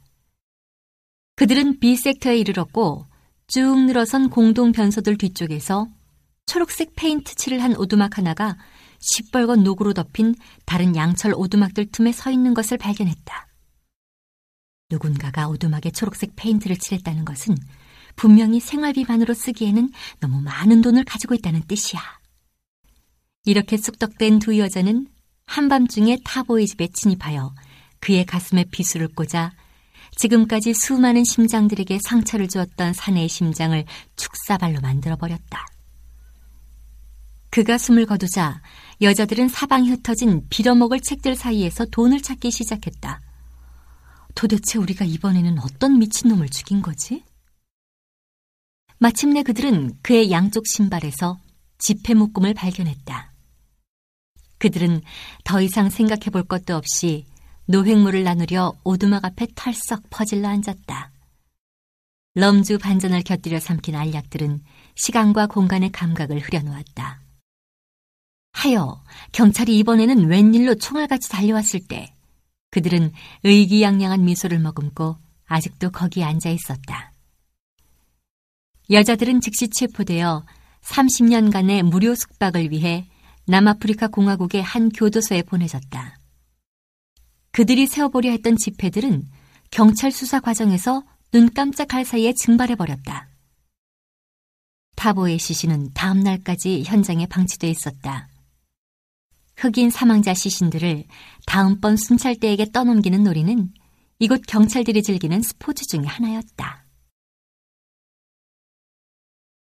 그들은 1.35 1.79
B섹터에 1.79 2.37
이르렀고 2.37 3.05
쭉 3.47 3.85
늘어선 3.85 4.29
공동 4.29 4.71
변소들 4.71 5.17
뒤쪽에서 5.17 5.87
초록색 6.47 6.93
페인트 6.95 7.35
칠을 7.35 7.61
한 7.61 7.75
오두막 7.75 8.17
하나가 8.17 8.57
시뻘건 8.99 9.63
녹으로 9.63 9.93
덮인 9.93 10.33
다른 10.65 10.95
양철 10.95 11.33
오두막들 11.35 11.91
틈에 11.91 12.11
서 12.11 12.31
있는 12.31 12.53
것을 12.53 12.77
발견했다. 12.77 13.47
누군가가 14.89 15.49
오두막에 15.49 15.91
초록색 15.91 16.35
페인트를 16.35 16.77
칠했다는 16.77 17.25
것은 17.25 17.55
분명히 18.15 18.59
생활비만으로 18.59 19.33
쓰기에는 19.33 19.91
너무 20.21 20.41
많은 20.41 20.81
돈을 20.81 21.03
가지고 21.03 21.35
있다는 21.35 21.63
뜻이야. 21.67 22.01
이렇게 23.43 23.77
쑥덕된 23.77 24.39
두 24.39 24.57
여자는 24.57 25.07
한밤중에 25.45 26.19
타보의 26.23 26.67
집에 26.67 26.87
침입하여 26.87 27.53
그의 27.99 28.25
가슴에 28.25 28.65
비수를 28.71 29.09
꽂아 29.09 29.51
지금까지 30.15 30.73
수많은 30.73 31.23
심장들에게 31.25 31.99
상처를 32.01 32.47
주었던 32.47 32.93
사내의 32.93 33.27
심장을 33.27 33.83
축사발로 34.15 34.79
만들어버렸다. 34.81 35.76
그가 37.57 37.79
숨을 37.79 38.05
거두자 38.05 38.61
여자들은 39.01 39.47
사방에 39.47 39.89
흩어진 39.89 40.45
빌어먹을 40.47 40.99
책들 40.99 41.35
사이에서 41.35 41.85
돈을 41.85 42.21
찾기 42.21 42.51
시작했다. 42.51 43.19
도대체 44.35 44.77
우리가 44.77 45.05
이번에는 45.05 45.57
어떤 45.63 45.97
미친놈을 45.97 46.49
죽인 46.49 46.83
거지? 46.83 47.23
마침내 48.99 49.41
그들은 49.41 49.97
그의 50.03 50.29
양쪽 50.29 50.67
신발에서 50.67 51.39
지폐 51.79 52.13
묶음을 52.13 52.53
발견했다. 52.53 53.33
그들은 54.59 55.01
더 55.43 55.59
이상 55.59 55.89
생각해 55.89 56.29
볼 56.31 56.43
것도 56.43 56.75
없이 56.75 57.25
노획물을 57.65 58.23
나누려 58.23 58.75
오두막 58.83 59.25
앞에 59.25 59.47
털썩 59.55 60.03
퍼질러 60.11 60.47
앉았다. 60.47 61.11
럼주 62.35 62.77
반전을 62.77 63.23
곁들여 63.23 63.59
삼킨 63.59 63.95
알약들은 63.95 64.63
시간과 64.93 65.47
공간의 65.47 65.91
감각을 65.91 66.39
흐려놓았다. 66.39 67.26
하여 68.57 69.03
경찰이 69.33 69.77
이번에는 69.77 70.29
웬일로 70.29 70.75
총알같이 70.75 71.29
달려왔을 71.29 71.79
때 71.87 72.11
그들은 72.71 73.11
의기양양한 73.43 74.25
미소를 74.25 74.57
머금고 74.57 75.15
아직도 75.45 75.91
거기에 75.91 76.23
앉아 76.23 76.49
있었다. 76.49 77.13
여자들은 78.89 79.41
즉시 79.41 79.69
체포되어 79.69 80.43
30년간의 80.81 81.83
무료 81.83 82.15
숙박을 82.15 82.71
위해 82.71 83.07
남아프리카 83.45 84.07
공화국의 84.07 84.63
한 84.63 84.89
교도소에 84.89 85.43
보내졌다. 85.43 86.17
그들이 87.51 87.85
세워보려 87.85 88.31
했던 88.31 88.57
집회들은 88.57 89.29
경찰 89.69 90.11
수사 90.11 90.39
과정에서 90.39 91.03
눈 91.31 91.53
깜짝할 91.53 92.05
사이에 92.05 92.33
증발해버렸다. 92.33 93.29
타보의 94.95 95.37
시신은 95.37 95.91
다음 95.93 96.21
날까지 96.21 96.83
현장에 96.85 97.27
방치돼 97.27 97.69
있었다. 97.69 98.29
흑인 99.57 99.89
사망자 99.89 100.35
시신들을 100.35 101.05
다음번 101.47 101.97
순찰대에게 101.97 102.71
떠넘기는 102.71 103.23
놀이는 103.23 103.73
이곳 104.19 104.41
경찰들이 104.47 105.01
즐기는 105.01 105.41
스포츠 105.41 105.83
중의 105.85 106.07
하나였다. 106.07 106.85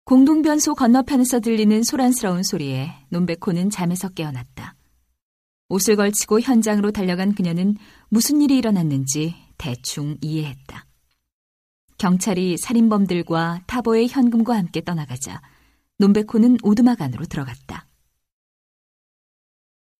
공동변소 0.04 0.74
건너편에서 0.74 1.40
들리는 1.40 1.82
소란스러운 1.82 2.42
소리에 2.42 2.92
논베코는 3.08 3.70
잠에서 3.70 4.08
깨어났다. 4.08 4.74
옷을 5.68 5.96
걸치고 5.96 6.40
현장으로 6.40 6.90
달려간 6.90 7.34
그녀는 7.34 7.76
무슨 8.08 8.42
일이 8.42 8.58
일어났는지 8.58 9.34
대충 9.56 10.18
이해했다. 10.20 10.86
경찰이 11.98 12.58
살인범들과 12.58 13.62
타보의 13.66 14.08
현금과 14.08 14.56
함께 14.56 14.82
떠나가자 14.82 15.40
논베코는 15.98 16.58
오두막 16.62 17.00
안으로 17.00 17.24
들어갔다. 17.24 17.83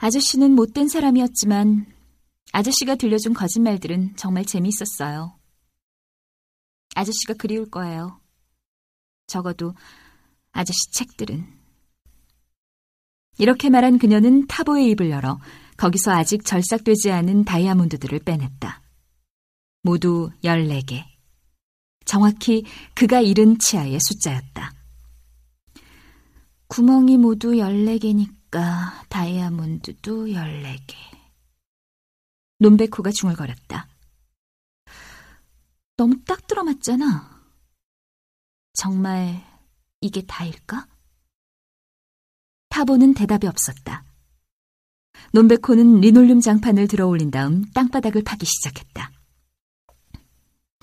아저씨는 0.04 0.54
못된 0.54 0.88
사람이었지만 0.88 1.86
아저씨가 2.52 2.96
들려준 2.96 3.32
거짓말들은 3.32 4.16
정말 4.16 4.44
재미있었어요. 4.44 5.34
아저씨가 6.94 7.32
그리울 7.38 7.70
거예요. 7.70 8.20
적어도 9.26 9.72
아저씨 10.52 10.90
책들은. 10.92 11.46
이렇게 13.38 13.70
말한 13.70 13.96
그녀는 13.96 14.46
타보의 14.46 14.90
입을 14.90 15.08
열어 15.08 15.40
거기서 15.78 16.12
아직 16.12 16.44
절삭되지 16.44 17.10
않은 17.10 17.46
다이아몬드들을 17.46 18.18
빼냈다. 18.18 18.82
모두 19.84 20.30
14개. 20.44 21.02
정확히 22.04 22.66
그가 22.94 23.22
잃은 23.22 23.56
치아의 23.58 23.98
숫자였다. 24.02 24.70
구멍이 26.66 27.16
모두 27.16 27.52
14개니까 27.52 28.43
다이아몬드도 29.08 30.26
14개. 30.26 30.94
논베코가 32.58 33.10
중얼거렸다. 33.10 33.88
너무 35.96 36.22
딱 36.24 36.46
들어맞잖아. 36.46 37.34
정말 38.74 39.42
이게 40.00 40.22
다일까? 40.26 40.86
타보는 42.68 43.14
대답이 43.14 43.46
없었다. 43.46 44.04
논베코는 45.32 46.00
리놀륨 46.00 46.40
장판을 46.40 46.88
들어 46.88 47.06
올린 47.06 47.30
다음 47.30 47.64
땅바닥을 47.72 48.24
파기 48.24 48.46
시작했다. 48.46 49.10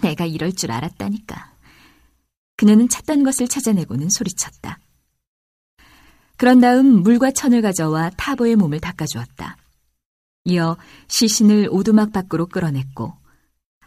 내가 0.02 0.26
이럴 0.26 0.54
줄 0.54 0.72
알았다니까. 0.72 1.58
그녀는 2.58 2.90
찾던 2.90 3.24
것을 3.24 3.48
찾아내고는 3.48 4.10
소리쳤다. 4.10 4.80
그런 6.42 6.60
다음 6.60 7.04
물과 7.04 7.34
천을 7.34 7.62
가져와 7.62 8.10
타보의 8.18 8.56
몸을 8.56 8.80
닦아주었다. 8.80 9.58
이어 10.46 10.76
시신을 11.08 11.68
오두막 11.70 12.12
밖으로 12.12 12.48
끌어냈고 12.48 13.14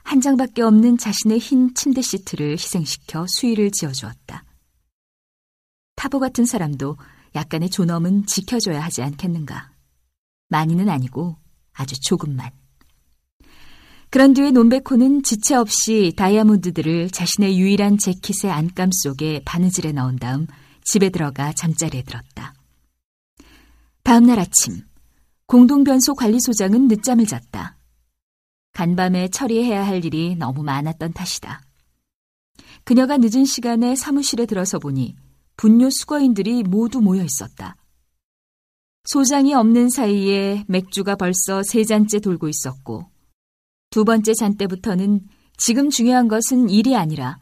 한 0.05 0.21
장밖에 0.21 0.63
없는 0.63 0.97
자신의 0.97 1.41
흰 1.41 1.75
침대 1.75 2.01
시트를 2.01 2.53
희생시켜 2.53 3.27
수위를 3.29 3.73
지어주었다. 3.73 4.45
타보 5.97 6.21
같은 6.21 6.45
사람도 6.47 6.97
약간의 7.35 7.71
존엄은 7.71 8.27
지켜줘야 8.27 8.81
하지 8.85 9.03
않겠는가. 9.03 9.73
많이는 10.49 10.89
아니고 10.89 11.37
아주 11.73 11.97
조금만. 12.03 12.53
그런 14.11 14.33
뒤에 14.33 14.53
논베코는 14.53 15.25
지체 15.25 15.57
없이 15.57 16.13
다이아몬드들을 16.17 17.11
자신의 17.11 17.59
유일한 17.59 17.99
재킷의 17.99 18.53
안감 18.53 18.91
속에 18.93 19.43
바느질에 19.45 19.91
넣은 19.91 20.21
다음 20.21 20.47
집에 20.85 21.09
들어가 21.09 21.53
잠자리에 21.53 22.03
들었다. 22.03 22.34
다음 24.05 24.25
날 24.25 24.39
아침, 24.39 24.83
공동변소 25.47 26.15
관리소장은 26.15 26.89
늦잠을 26.89 27.25
잤다. 27.25 27.79
간밤에 28.75 29.29
처리해야 29.29 29.87
할 29.87 30.05
일이 30.05 30.37
너무 30.37 30.63
많았던 30.63 31.15
탓이다. 31.15 31.63
그녀가 32.85 33.17
늦은 33.17 33.47
시간에 33.47 33.97
사무실에 33.97 34.45
들어서 34.45 34.79
보니 34.79 35.17
분뇨 35.57 35.89
수거인들이 35.89 36.65
모두 36.65 37.01
모여 37.01 37.25
있었다. 37.25 37.77
소장이 39.05 39.55
없는 39.55 39.89
사이에 39.89 40.67
맥주가 40.69 41.17
벌써 41.17 41.63
세 41.63 41.83
잔째 41.83 42.21
돌고 42.21 42.51
있었고, 42.51 43.09
두 43.89 44.05
번째 44.05 44.35
잔 44.35 44.59
때부터는 44.59 45.27
지금 45.57 45.89
중요한 45.89 46.29
것은 46.29 46.69
일이 46.69 46.95
아니라 46.95 47.39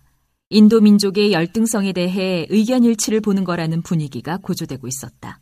인도 0.49 0.81
민족의 0.81 1.33
열등성에 1.33 1.93
대해 1.93 2.47
의견 2.51 2.85
일치를 2.85 3.21
보는 3.21 3.43
거라는 3.43 3.83
분위기가 3.83 4.37
고조되고 4.37 4.87
있었다. 4.87 5.41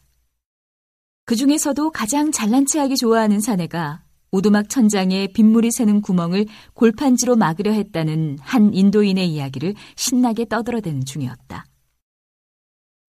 그 1.30 1.36
중에서도 1.36 1.92
가장 1.92 2.32
잘난 2.32 2.66
체하기 2.66 2.96
좋아하는 2.96 3.38
사내가 3.38 4.02
오두막 4.32 4.68
천장에 4.68 5.28
빗물이 5.28 5.70
새는 5.70 6.02
구멍을 6.02 6.46
골판지로 6.74 7.36
막으려 7.36 7.70
했다는 7.70 8.38
한 8.40 8.74
인도인의 8.74 9.28
이야기를 9.28 9.76
신나게 9.94 10.46
떠들어대는 10.46 11.04
중이었다. 11.04 11.66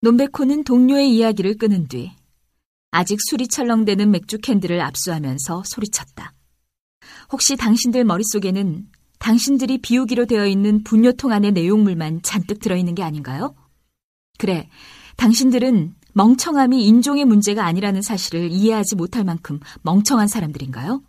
논베코는 0.02 0.62
동료의 0.62 1.12
이야기를 1.12 1.58
끊은 1.58 1.88
뒤 1.88 2.12
아직 2.92 3.18
술이 3.28 3.48
철렁대는 3.48 4.12
맥주 4.12 4.38
캔들을 4.38 4.80
압수하면서 4.80 5.64
소리쳤다. 5.66 6.32
혹시 7.32 7.56
당신들 7.56 8.04
머릿속에는 8.04 8.86
당신들이 9.18 9.78
비우기로 9.78 10.26
되어 10.26 10.46
있는 10.46 10.84
분뇨통 10.84 11.32
안의 11.32 11.50
내용물만 11.50 12.22
잔뜩 12.22 12.60
들어있는 12.60 12.94
게 12.94 13.02
아닌가요? 13.02 13.56
그래, 14.38 14.68
당신들은 15.16 15.96
멍청함이 16.14 16.86
인종의 16.86 17.24
문제가 17.24 17.64
아니라는 17.64 18.02
사실을 18.02 18.50
이해하지 18.50 18.96
못할 18.96 19.24
만큼 19.24 19.60
멍청한 19.82 20.28
사람들인가요? 20.28 21.02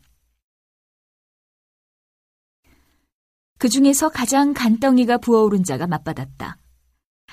그 3.57 3.69
중에서 3.69 4.09
가장 4.09 4.53
간덩이가 4.53 5.19
부어오른 5.19 5.63
자가 5.63 5.87
맞받았다. 5.87 6.57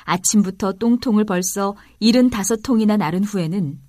아침부터 0.04 0.74
똥통을 0.74 1.24
벌써 1.24 1.74
75통이나 2.00 2.96
나른 2.96 3.24
후에는 3.24 3.80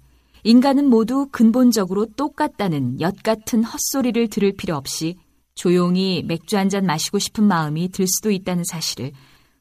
인간은 0.43 0.89
모두 0.89 1.27
근본적으로 1.31 2.07
똑같다는 2.17 2.99
엿 2.99 3.21
같은 3.21 3.63
헛소리를 3.63 4.27
들을 4.29 4.53
필요 4.53 4.75
없이 4.75 5.17
조용히 5.53 6.23
맥주 6.23 6.57
한 6.57 6.69
잔 6.69 6.85
마시고 6.85 7.19
싶은 7.19 7.43
마음이 7.43 7.89
들 7.89 8.07
수도 8.07 8.31
있다는 8.31 8.63
사실을 8.63 9.11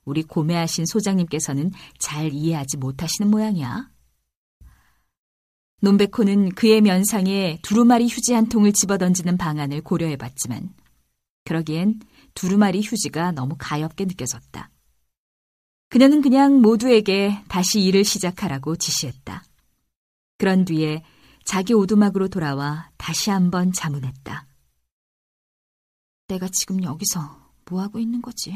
우리 0.05 0.23
고매하신 0.23 0.87
소장님께서는 0.87 1.73
잘 1.99 2.33
이해하지 2.33 2.79
못하시는 2.79 3.31
모양이야. 3.31 3.91
논베코는 5.81 6.51
그의 6.51 6.83
면상에 6.83 7.59
두루마리 7.63 8.07
휴지 8.07 8.35
한 8.35 8.49
통을 8.49 8.73
집어던지는 8.73 9.39
방안을 9.39 9.81
고려해봤지만 9.81 10.75
그러기엔 11.45 12.01
두루마리 12.35 12.83
휴지가 12.83 13.33
너무 13.33 13.57
가엽게 13.59 14.05
느껴졌다. 14.05 14.71
그녀는 15.89 16.23
그냥 16.23 16.61
모두에게 16.61 17.43
다시 17.49 17.81
일을 17.81 18.05
시작하라고 18.05 18.77
지시했다. 18.77 19.43
그런 20.39 20.65
뒤에 20.65 21.03
자기 21.45 21.75
오두막으로 21.75 22.29
돌아와 22.29 22.91
다시 22.97 23.31
한번 23.31 23.73
자문했다. 23.73 24.47
내가 26.29 26.49
지금 26.53 26.83
여기서 26.85 27.53
뭐하고 27.69 27.99
있는 27.99 28.23
거지? 28.23 28.55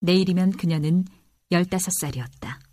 내일이면 0.00 0.52
그녀는 0.52 1.06
15살이었다. 1.50 2.69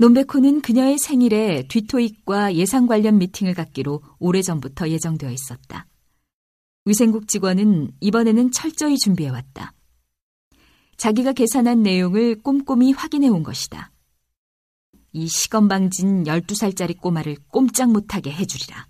논베코는 0.00 0.60
그녀의 0.60 0.96
생일에 0.98 1.64
뒤토익과 1.68 2.54
예상 2.54 2.86
관련 2.86 3.18
미팅을 3.18 3.54
갖기로 3.54 4.00
오래전부터 4.20 4.90
예정되어 4.90 5.30
있었다. 5.30 5.86
위생국 6.84 7.26
직원은 7.26 7.90
이번에는 8.00 8.52
철저히 8.52 8.96
준비해왔다. 8.96 9.74
자기가 10.96 11.32
계산한 11.32 11.82
내용을 11.82 12.36
꼼꼼히 12.42 12.92
확인해 12.92 13.28
온 13.28 13.42
것이다. 13.42 13.90
이 15.12 15.26
시건방진 15.26 16.24
12살짜리 16.24 16.96
꼬마를 17.00 17.36
꼼짝 17.48 17.90
못하게 17.90 18.30
해주리라. 18.32 18.86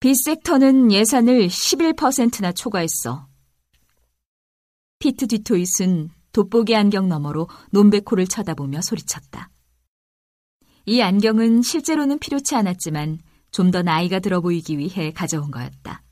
빗섹터는 0.00 0.92
예산을 0.92 1.48
11%나 1.48 2.52
초과했어. 2.52 3.26
피트 4.98 5.28
뒤토잇은 5.28 6.10
돋보기 6.34 6.76
안경 6.76 7.08
너머로 7.08 7.48
논베코를 7.70 8.26
쳐다보며 8.26 8.82
소리쳤다. 8.82 9.48
이 10.84 11.00
안경은 11.00 11.62
실제로는 11.62 12.18
필요치 12.18 12.54
않았지만 12.54 13.20
좀 13.50 13.70
더 13.70 13.82
나이가 13.82 14.18
들어 14.18 14.40
보이기 14.40 14.78
위해 14.78 15.12
가져온 15.12 15.52
거였다. 15.52 16.02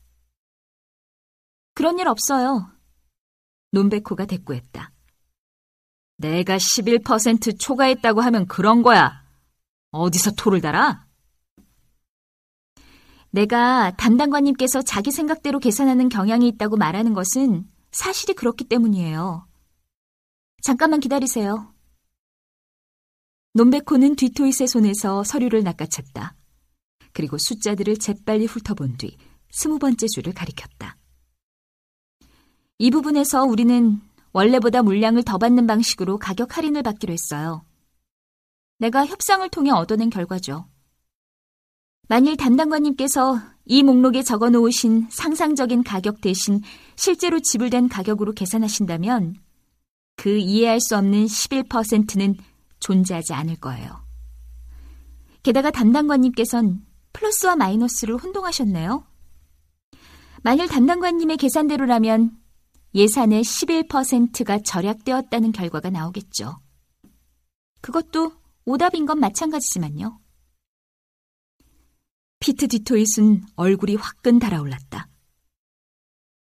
그런 1.75 1.99
일 1.99 2.07
없어요. 2.07 2.71
논베코가 3.73 4.27
대꾸했다. 4.27 4.93
내가 6.19 6.57
11% 6.57 7.59
초과했다고 7.59 8.21
하면 8.21 8.47
그런 8.47 8.83
거야. 8.83 9.25
어디서 9.91 10.33
토를 10.33 10.61
달아? 10.61 11.05
내가 13.31 13.91
담당관님께서 13.97 14.83
자기 14.83 15.11
생각대로 15.11 15.59
계산하는 15.59 16.11
경향이 16.11 16.47
있다고 16.49 16.77
말하는 16.77 17.13
것은 17.13 17.67
사실이 17.91 18.35
그렇기 18.35 18.65
때문이에요. 18.65 19.49
잠깐만 20.63 21.01
기다리세요. 21.01 21.75
논베코는 23.55 24.15
뒤토이의 24.15 24.69
손에서 24.69 25.25
서류를 25.25 25.65
낚아챘다. 25.65 26.35
그리고 27.13 27.37
숫자들을 27.37 27.99
재빨리 27.99 28.47
훑어본 28.47 28.97
뒤 28.97 29.17
스무 29.51 29.81
번째 29.81 30.07
줄을 30.07 30.33
가리켰다. 30.33 30.97
이 32.79 32.91
부분에서 32.93 33.43
우리는 33.43 34.01
원래보다 34.33 34.83
물량을 34.83 35.25
더 35.25 35.37
받는 35.37 35.67
방식으로 35.67 36.19
가격 36.19 36.57
할인을 36.57 36.85
받기로 36.85 37.13
했어요. 37.13 37.65
내가 38.79 39.05
협상을 39.05 39.47
통해 39.51 39.73
얻어낸 39.73 40.11
결과죠. 40.11 40.69
만일 42.07 42.37
담당관님께서 42.37 43.41
이 43.65 43.83
목록에 43.83 44.23
적어 44.23 44.49
놓으신 44.49 45.09
상상적인 45.11 45.83
가격 45.83 46.21
대신 46.21 46.61
실제로 46.95 47.41
지불된 47.41 47.89
가격으로 47.89 48.33
계산하신다면 48.33 49.35
그 50.17 50.39
이해할 50.39 50.81
수 50.81 50.97
없는 50.97 51.27
11%는 51.27 52.37
존재하지 52.81 53.33
않을 53.33 53.57
거예요. 53.57 54.05
게다가 55.43 55.71
담당관님께선 55.71 56.85
플러스와 57.13 57.57
마이너스를 57.57 58.17
혼동하셨네요. 58.17 59.07
만일 60.43 60.69
담당관님의 60.69 61.37
계산대로라면 61.37 62.37
예산의 62.95 63.43
11%가 63.43 64.59
절약되었다는 64.61 65.53
결과가 65.53 65.91
나오겠죠. 65.91 66.59
그것도 67.81 68.33
오답인 68.65 69.07
건 69.07 69.19
마찬가지지만요. 69.19 70.21
피트 72.41 72.69
디토잇은 72.69 73.45
얼굴이 73.57 73.95
화끈 73.97 74.39
달아올랐다. 74.39 75.09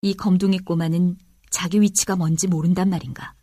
이 0.01 0.13
검둥이 0.15 0.59
꼬마는 0.59 1.17
자기 1.51 1.79
위치가 1.79 2.15
뭔지 2.15 2.47
모른단 2.47 2.89
말인가. 2.89 3.33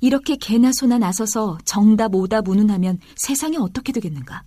이렇게 0.00 0.36
개나 0.36 0.70
소나 0.72 0.98
나서서 0.98 1.58
정답 1.64 2.14
오답 2.14 2.48
운운하면 2.48 2.98
세상이 3.16 3.56
어떻게 3.56 3.92
되겠는가. 3.92 4.44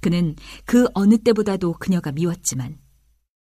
그는 0.00 0.36
그 0.64 0.88
어느 0.94 1.18
때보다도 1.18 1.74
그녀가 1.74 2.12
미웠지만 2.12 2.78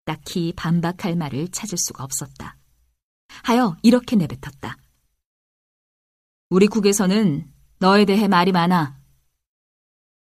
딱히 0.04 0.52
반박할 0.56 1.16
말을 1.16 1.48
찾을 1.48 1.76
수가 1.78 2.04
없었다. 2.04 2.56
하여 3.42 3.76
이렇게 3.82 4.16
내뱉었다. 4.16 4.76
우리 6.50 6.66
국에서는 6.66 7.52
너에 7.78 8.06
대해 8.06 8.26
말이 8.26 8.52
많아. 8.52 8.98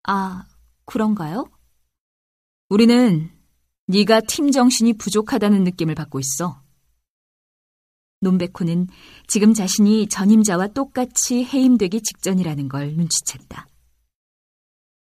아, 0.08 0.44
그런가요? 0.84 1.48
우리는 2.68 3.30
네가 3.86 4.22
팀 4.28 4.50
정신이 4.50 4.94
부족하다는 4.94 5.62
느낌을 5.62 5.94
받고 5.94 6.18
있어. 6.18 6.60
논베코는 8.20 8.88
지금 9.26 9.54
자신이 9.54 10.08
전임자와 10.08 10.68
똑같이 10.68 11.44
해임되기 11.44 12.02
직전이라는 12.02 12.68
걸 12.68 12.96
눈치챘다. 12.96 13.66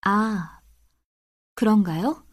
아, 0.03 0.61
그런가요? 1.55 2.25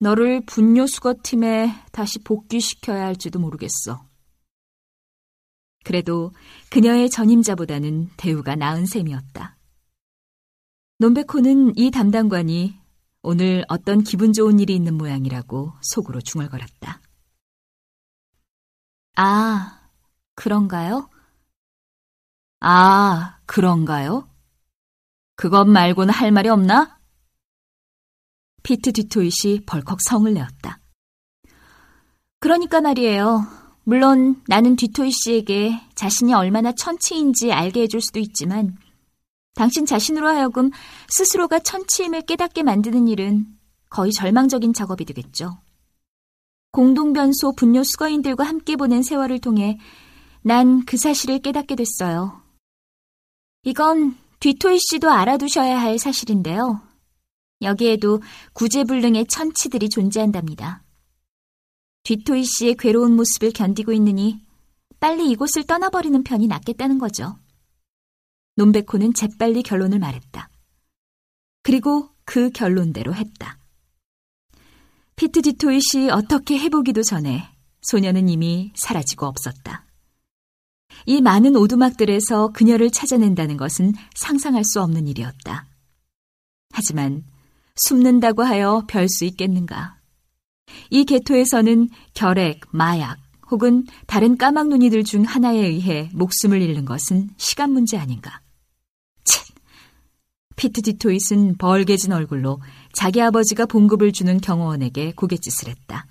너를 0.00 0.44
분뇨 0.46 0.86
수거팀에 0.86 1.72
다시 1.92 2.18
복귀시켜야 2.20 3.04
할지도 3.04 3.38
모르겠어. 3.38 4.08
그래도 5.84 6.32
그녀의 6.70 7.10
전임자보다는 7.10 8.10
대우가 8.16 8.56
나은 8.56 8.86
셈이었다. 8.86 9.56
논베코는 10.98 11.76
이 11.76 11.90
담당관이 11.90 12.78
오늘 13.22 13.64
어떤 13.68 14.02
기분 14.02 14.32
좋은 14.32 14.58
일이 14.58 14.74
있는 14.74 14.96
모양이라고 14.96 15.72
속으로 15.80 16.20
중얼거렸다. 16.20 17.00
아, 19.22 19.78
그런가요? 20.34 21.10
아, 22.60 23.38
그런가요? 23.44 24.26
그것 25.36 25.66
말고는 25.66 26.14
할 26.14 26.32
말이 26.32 26.48
없나? 26.48 26.98
피트 28.62 28.92
디토잇이 28.94 29.66
벌컥 29.66 29.98
성을 30.00 30.32
내었다. 30.32 30.80
그러니까 32.38 32.80
말이에요. 32.80 33.46
물론 33.84 34.42
나는 34.46 34.74
디토이 34.74 35.10
씨에게 35.10 35.78
자신이 35.94 36.32
얼마나 36.32 36.72
천치인지 36.72 37.52
알게 37.52 37.82
해줄 37.82 38.00
수도 38.00 38.20
있지만 38.20 38.78
당신 39.54 39.84
자신으로 39.84 40.28
하여금 40.28 40.70
스스로가 41.08 41.58
천치임을 41.58 42.22
깨닫게 42.22 42.62
만드는 42.62 43.06
일은 43.06 43.44
거의 43.90 44.12
절망적인 44.12 44.72
작업이 44.72 45.04
되겠죠. 45.04 45.58
공동변소 46.72 47.52
분뇨 47.56 47.82
수거인들과 47.84 48.44
함께 48.44 48.76
보낸 48.76 49.02
세월을 49.02 49.40
통해 49.40 49.78
난 50.42 50.84
그 50.86 50.96
사실을 50.96 51.40
깨닫게 51.40 51.76
됐어요. 51.76 52.40
이건 53.62 54.16
뒤토이 54.40 54.78
씨도 54.78 55.10
알아두셔야 55.10 55.80
할 55.80 55.98
사실인데요. 55.98 56.80
여기에도 57.62 58.22
구제불능의 58.54 59.26
천치들이 59.26 59.90
존재한답니다. 59.90 60.82
뒤토이 62.04 62.44
씨의 62.44 62.76
괴로운 62.78 63.16
모습을 63.16 63.52
견디고 63.52 63.92
있느니 63.92 64.40
빨리 64.98 65.30
이곳을 65.30 65.64
떠나버리는 65.64 66.22
편이 66.24 66.46
낫겠다는 66.46 66.98
거죠. 66.98 67.36
논베코는 68.56 69.12
재빨리 69.12 69.62
결론을 69.62 69.98
말했다. 69.98 70.48
그리고 71.62 72.08
그 72.24 72.50
결론대로 72.50 73.14
했다. 73.14 73.59
피트 75.20 75.42
디토잇이 75.42 76.08
어떻게 76.10 76.58
해보기도 76.58 77.02
전에 77.02 77.46
소녀는 77.82 78.30
이미 78.30 78.72
사라지고 78.74 79.26
없었다. 79.26 79.84
이 81.04 81.20
많은 81.20 81.56
오두막들에서 81.56 82.52
그녀를 82.54 82.90
찾아낸다는 82.90 83.58
것은 83.58 83.92
상상할 84.14 84.64
수 84.64 84.80
없는 84.80 85.06
일이었다. 85.06 85.66
하지만 86.72 87.24
숨는다고 87.76 88.44
하여 88.44 88.84
별 88.88 89.10
수 89.10 89.26
있겠는가? 89.26 89.98
이 90.88 91.04
개토에서는 91.04 91.90
결핵, 92.14 92.62
마약 92.70 93.18
혹은 93.50 93.84
다른 94.06 94.38
까막눈이들 94.38 95.04
중 95.04 95.24
하나에 95.24 95.58
의해 95.58 96.08
목숨을 96.14 96.62
잃는 96.62 96.86
것은 96.86 97.28
시간 97.36 97.72
문제 97.72 97.98
아닌가? 97.98 98.40
쳇! 99.24 99.44
피트 100.56 100.80
디토잇은 100.80 101.58
벌게진 101.58 102.10
얼굴로 102.12 102.58
자기 102.92 103.20
아버지가 103.22 103.66
봉급을 103.66 104.12
주는 104.12 104.40
경호원에게 104.40 105.12
고갯짓을 105.12 105.68
했다. 105.68 106.06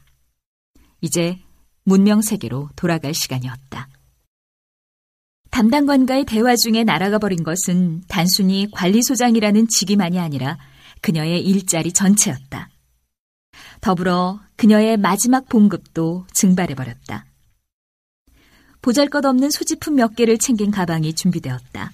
이제 1.01 1.39
문명 1.83 2.21
세계로 2.21 2.69
돌아갈 2.75 3.13
시간이었다. 3.13 3.89
담당관과의 5.51 6.25
대화 6.25 6.55
중에 6.55 6.83
날아가 6.83 7.17
버린 7.17 7.43
것은 7.43 8.03
단순히 8.07 8.67
관리소장이라는 8.71 9.67
직위만이 9.67 10.19
아니라 10.19 10.57
그녀의 11.01 11.41
일자리 11.43 11.91
전체였다. 11.91 12.69
더불어 13.81 14.39
그녀의 14.57 14.97
마지막 14.97 15.47
봉급도 15.49 16.27
증발해버렸다. 16.33 17.25
보잘 18.81 19.09
것 19.09 19.25
없는 19.25 19.49
소지품 19.49 19.95
몇 19.95 20.15
개를 20.15 20.37
챙긴 20.37 20.71
가방이 20.71 21.13
준비되었다. 21.13 21.91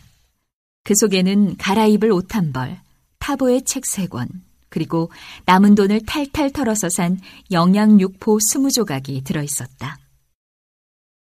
그 0.84 0.94
속에는 0.96 1.58
갈아입을 1.58 2.12
옷 2.12 2.36
한 2.36 2.54
벌, 2.54 2.80
타보의 3.20 3.64
책 3.64 3.86
세 3.86 4.08
권, 4.08 4.28
그리고 4.76 5.10
남은 5.46 5.74
돈을 5.76 6.02
탈탈 6.06 6.52
털어서 6.52 6.90
산 6.90 7.18
영양육포 7.50 8.40
스무 8.52 8.70
조각이 8.70 9.24
들어있었다. 9.24 9.98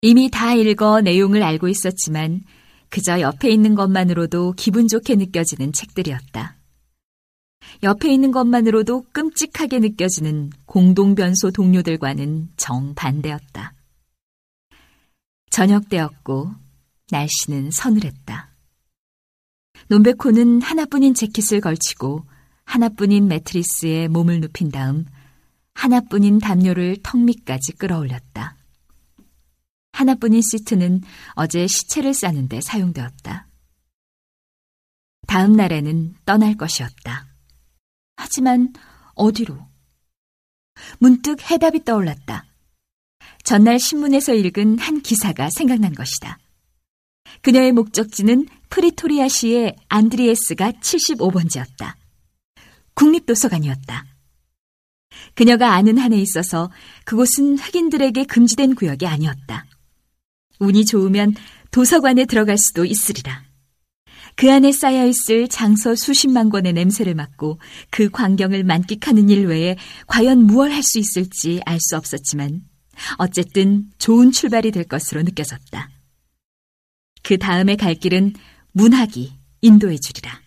이미 0.01 0.29
다 0.29 0.53
읽어 0.53 0.99
내용을 0.99 1.41
알고 1.43 1.69
있었지만 1.69 2.41
그저 2.89 3.21
옆에 3.21 3.49
있는 3.49 3.73
것만으로도 3.73 4.51
기분 4.57 4.89
좋게 4.89 5.15
느껴지는 5.15 5.71
책들이었다. 5.71 6.57
옆에 7.83 8.13
있는 8.13 8.31
것만으로도 8.31 9.05
끔찍하게 9.13 9.79
느껴지는 9.79 10.51
공동변소 10.65 11.51
동료들과는 11.51 12.49
정반대였다. 12.57 13.73
저녁 15.51 15.88
때였고 15.88 16.51
날씨는 17.12 17.71
서늘했다. 17.71 18.49
논베코는 19.88 20.62
하나뿐인 20.62 21.13
재킷을 21.13 21.62
걸치고 21.62 22.25
하나뿐인 22.67 23.30
매트리스에 23.30 24.10
몸을 24.10 24.41
눕힌 24.41 24.69
다음 24.71 25.06
하나뿐인 25.73 26.39
담요를 26.39 26.97
턱 27.01 27.17
밑까지 27.17 27.73
끌어올렸다. 27.73 28.58
하나뿐인 29.93 30.41
시트는 30.41 31.01
어제 31.32 31.65
시체를 31.65 32.13
싸는데 32.13 32.60
사용되었다. 32.62 33.47
다음 35.27 35.53
날에는 35.53 36.15
떠날 36.25 36.56
것이었다. 36.56 37.27
하지만 38.17 38.73
어디로? 39.15 39.58
문득 40.99 41.49
해답이 41.49 41.86
떠올랐다. 41.86 42.45
전날 43.43 43.80
신문에서 43.80 44.34
읽은 44.34 44.77
한 44.77 45.01
기사가 45.01 45.49
생각난 45.56 45.93
것이다. 45.93 46.38
그녀의 47.41 47.71
목적지는 47.71 48.47
프리토리아시의 48.69 49.77
안드리에스가 49.88 50.73
75번지였다. 50.73 52.07
국립도서관이었다. 52.97 54.05
그녀가 55.36 55.73
아는 55.73 55.97
한에 55.97 56.19
있어서 56.19 56.71
그곳은 57.05 57.57
흑인들에게 57.57 58.25
금지된 58.25 58.75
구역이 58.75 59.05
아니었다. 59.05 59.65
운이 60.60 60.86
좋으면 60.86 61.36
도서관에 61.71 62.25
들어갈 62.25 62.57
수도 62.57 62.86
있으리라. 62.86 63.43
그 64.36 64.51
안에 64.51 64.71
쌓여있을 64.71 65.47
장서 65.47 65.95
수십만 65.95 66.49
권의 66.49 66.73
냄새를 66.73 67.15
맡고 67.15 67.60
그 67.89 68.10
광경을 68.10 68.63
만끽하는 68.63 69.29
일 69.29 69.47
외에 69.47 69.77
과연 70.07 70.43
무얼 70.43 70.71
할 70.71 70.83
수 70.83 70.99
있을지 70.99 71.62
알 71.65 71.79
수 71.79 71.95
없었지만 71.95 72.62
어쨌든 73.17 73.89
좋은 73.99 74.31
출발이 74.31 74.71
될 74.71 74.83
것으로 74.83 75.21
느껴졌다. 75.21 75.89
그 77.23 77.38
다음에 77.38 77.75
갈 77.75 77.95
길은 77.95 78.33
문학이 78.71 79.33
인도해 79.62 79.97
주리라. 79.97 80.46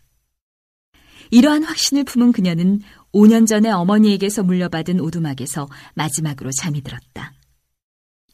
이러한 1.31 1.63
확신을 1.65 2.05
품은 2.05 2.33
그녀는 2.33 2.81
5년 3.13 3.47
전에 3.47 3.71
어머니에게서 3.71 4.43
물려받은 4.43 5.01
오두막에서 5.01 5.69
마지막으로 5.95 6.51
잠이 6.53 6.83
들었다. 6.83 7.33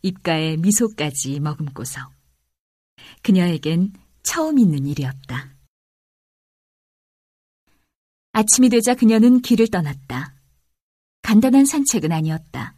입가에 0.02 0.56
미소까지 0.56 1.40
머금고서. 1.40 2.00
그녀에겐 3.22 3.92
처음 4.22 4.58
있는 4.58 4.86
일이었다. 4.86 5.54
아침이 8.32 8.68
되자 8.68 8.94
그녀는 8.94 9.40
길을 9.40 9.68
떠났다. 9.68 10.34
간단한 11.22 11.64
산책은 11.64 12.12
아니었다. 12.12 12.76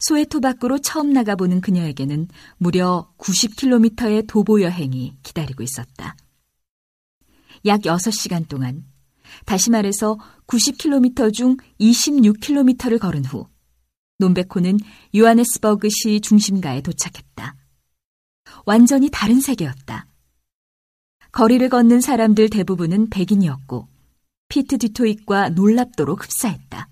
소에토 0.00 0.40
밖으로 0.40 0.78
처음 0.80 1.12
나가보는 1.12 1.60
그녀에게는 1.60 2.28
무려 2.58 3.10
90km의 3.18 4.26
도보 4.26 4.60
여행이 4.60 5.18
기다리고 5.22 5.62
있었다. 5.62 6.16
약 7.66 7.82
6시간 7.82 8.48
동안, 8.48 8.84
다시 9.46 9.70
말해서 9.70 10.18
90km 10.46 11.32
중 11.32 11.56
26km를 11.80 12.98
걸은 12.98 13.24
후, 13.24 13.46
논베코는 14.18 14.78
요하네스버그 15.16 15.88
시 15.90 16.20
중심가에 16.20 16.82
도착했다. 16.82 17.56
완전히 18.66 19.08
다른 19.10 19.40
세계였다. 19.40 20.06
거리를 21.32 21.68
걷는 21.68 22.00
사람들 22.00 22.48
대부분은 22.48 23.10
백인이었고 23.10 23.88
피트 24.48 24.78
디토익과 24.78 25.50
놀랍도록 25.50 26.22
흡사했다. 26.22 26.88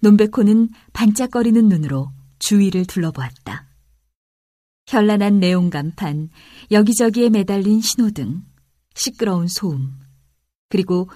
논베코는 0.00 0.68
반짝거리는 0.92 1.68
눈으로 1.68 2.12
주위를 2.38 2.84
둘러보았다. 2.84 3.66
현란한 4.86 5.40
내용 5.40 5.70
간판, 5.70 6.30
여기저기에 6.70 7.30
매달린 7.30 7.80
신호등, 7.80 8.42
시끄러운 8.98 9.48
소음, 9.48 9.98
그리고 10.68 11.08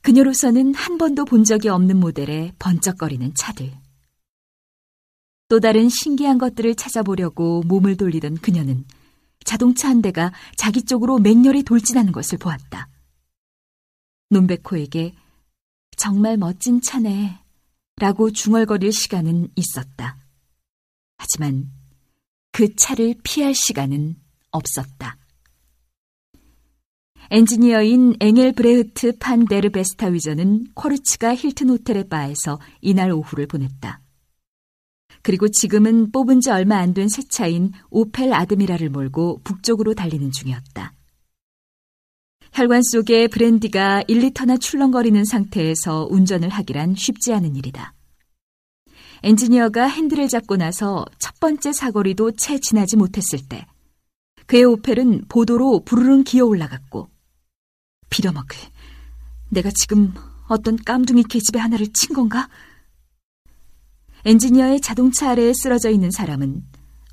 그녀로서는 0.00 0.74
한 0.74 0.98
번도 0.98 1.24
본 1.24 1.44
적이 1.44 1.68
없는 1.68 1.98
모델의 1.98 2.54
번쩍거리는 2.58 3.34
차들. 3.34 3.72
또 5.48 5.60
다른 5.60 5.88
신기한 5.88 6.38
것들을 6.38 6.74
찾아보려고 6.74 7.62
몸을 7.66 7.96
돌리던 7.96 8.36
그녀는 8.36 8.84
자동차 9.44 9.88
한 9.88 10.00
대가 10.00 10.32
자기 10.56 10.82
쪽으로 10.84 11.18
맹렬히 11.18 11.64
돌진하는 11.64 12.12
것을 12.12 12.38
보았다. 12.38 12.88
논베코에게 14.30 15.14
정말 15.96 16.36
멋진 16.36 16.80
차네 16.80 17.38
라고 17.96 18.30
중얼거릴 18.30 18.92
시간은 18.92 19.48
있었다. 19.54 20.18
하지만 21.18 21.70
그 22.52 22.74
차를 22.74 23.14
피할 23.22 23.54
시간은 23.54 24.16
없었다. 24.50 25.18
엔지니어인 27.30 28.16
앵엘 28.20 28.52
브레흐트 28.52 29.18
판 29.18 29.46
데르베스타 29.46 30.08
위저는 30.08 30.66
코르츠가 30.74 31.34
힐튼 31.34 31.70
호텔의 31.70 32.08
바에서 32.08 32.60
이날 32.80 33.12
오후를 33.12 33.46
보냈다. 33.46 34.00
그리고 35.22 35.48
지금은 35.48 36.12
뽑은 36.12 36.40
지 36.40 36.50
얼마 36.50 36.76
안 36.78 36.92
된 36.92 37.08
새 37.08 37.22
차인 37.22 37.72
오펠 37.90 38.32
아드미라를 38.34 38.90
몰고 38.90 39.40
북쪽으로 39.42 39.94
달리는 39.94 40.30
중이었다. 40.30 40.92
혈관 42.52 42.82
속에 42.82 43.26
브랜디가 43.28 44.02
1리터나 44.02 44.60
출렁거리는 44.60 45.24
상태에서 45.24 46.06
운전을 46.10 46.50
하기란 46.50 46.94
쉽지 46.94 47.32
않은 47.32 47.56
일이다. 47.56 47.94
엔지니어가 49.24 49.86
핸들을 49.86 50.28
잡고 50.28 50.56
나서 50.56 51.04
첫 51.18 51.40
번째 51.40 51.72
사거리도 51.72 52.32
채 52.32 52.58
지나지 52.60 52.96
못했을 52.96 53.38
때 53.48 53.66
그의 54.46 54.64
오펠은 54.64 55.24
보도로 55.28 55.84
부르릉 55.84 56.22
기어 56.22 56.44
올라갔고 56.44 57.08
빌어먹을 58.14 58.56
내가 59.50 59.70
지금 59.74 60.14
어떤 60.46 60.76
깜둥이 60.76 61.24
계집애 61.24 61.58
하나를 61.58 61.88
친 61.92 62.14
건가? 62.14 62.48
엔지니어의 64.24 64.80
자동차 64.80 65.30
아래에 65.30 65.52
쓰러져 65.54 65.90
있는 65.90 66.10
사람은 66.10 66.64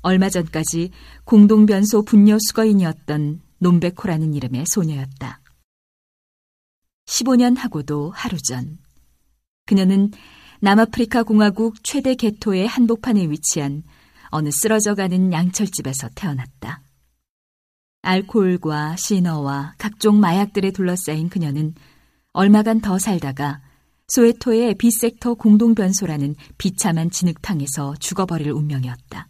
얼마 0.02 0.28
전까지 0.28 0.90
공동변소 1.24 2.04
분녀 2.04 2.38
수거인이었던 2.38 3.40
논베코라는 3.58 4.34
이름의 4.34 4.64
소녀였다. 4.66 5.40
15년 7.06 7.56
하고도 7.56 8.12
하루 8.14 8.38
전, 8.38 8.78
그녀는 9.66 10.10
남아프리카 10.60 11.24
공화국 11.24 11.82
최대 11.82 12.14
개토의 12.14 12.66
한복판에 12.66 13.28
위치한 13.28 13.82
어느 14.28 14.50
쓰러져가는 14.50 15.32
양철집에서 15.32 16.10
태어났다. 16.14 16.82
알코올과 18.02 18.96
시너와 18.96 19.74
각종 19.78 20.20
마약들에 20.20 20.72
둘러싸인 20.72 21.28
그녀는 21.28 21.74
얼마간 22.32 22.80
더 22.80 22.98
살다가 22.98 23.62
소웨토의 24.08 24.74
비섹터 24.74 25.34
공동변소라는 25.34 26.34
비참한 26.58 27.10
진흙탕에서 27.10 27.94
죽어버릴 28.00 28.50
운명이었다. 28.50 29.28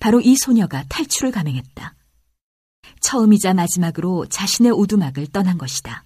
바로 0.00 0.20
이 0.20 0.34
소녀가 0.36 0.84
탈출을 0.88 1.30
감행했다. 1.30 1.94
처음이자 3.00 3.54
마지막으로 3.54 4.26
자신의 4.26 4.72
오두막을 4.72 5.26
떠난 5.28 5.58
것이다. 5.58 6.04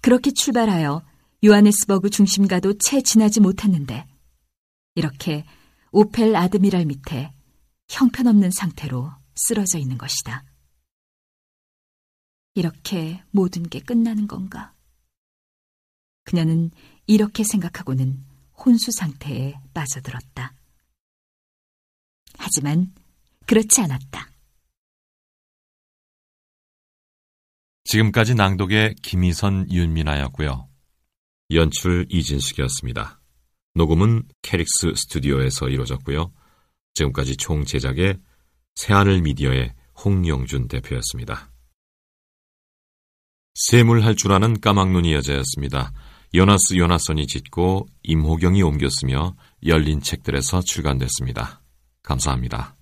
그렇게 0.00 0.30
출발하여 0.30 1.02
요하네스버그 1.44 2.10
중심가도 2.10 2.78
채 2.78 3.02
지나지 3.02 3.40
못했는데 3.40 4.06
이렇게 4.94 5.44
오펠 5.92 6.34
아드미랄 6.34 6.86
밑에 6.86 7.32
형편없는 7.88 8.50
상태로 8.50 9.10
쓰러져 9.36 9.78
있는 9.78 9.98
것이다. 9.98 10.44
이렇게 12.54 13.22
모든 13.30 13.62
게 13.62 13.80
끝나는 13.80 14.26
건가? 14.26 14.74
그녀는 16.24 16.70
이렇게 17.06 17.44
생각하고는 17.44 18.24
혼수 18.56 18.90
상태에 18.90 19.54
빠져들었다. 19.74 20.54
하지만 22.38 22.92
그렇지 23.46 23.80
않았다. 23.80 24.30
지금까지 27.84 28.34
낭독의 28.34 28.96
김희선 29.02 29.70
윤민아였고요. 29.70 30.68
연출 31.52 32.06
이진숙이었습니다. 32.10 33.20
녹음은 33.74 34.26
캐릭스 34.42 34.94
스튜디오에서 34.96 35.68
이루어졌고요. 35.68 36.32
지금까지 36.94 37.36
총 37.36 37.64
제작의 37.64 38.18
새하늘 38.76 39.22
미디어의 39.22 39.72
홍영준 40.04 40.68
대표였습니다. 40.68 41.50
샘을 43.54 44.04
줄 44.16 44.32
아는 44.32 44.60
까막눈이 44.60 45.14
여자였습니다. 45.14 45.92
요나스 46.34 46.76
요나선이 46.76 47.26
짓고 47.26 47.88
임호경이 48.02 48.62
옮겼으며 48.62 49.34
열린 49.64 50.02
책들에서 50.02 50.60
출간됐습니다. 50.60 51.62
감사합니다. 52.02 52.75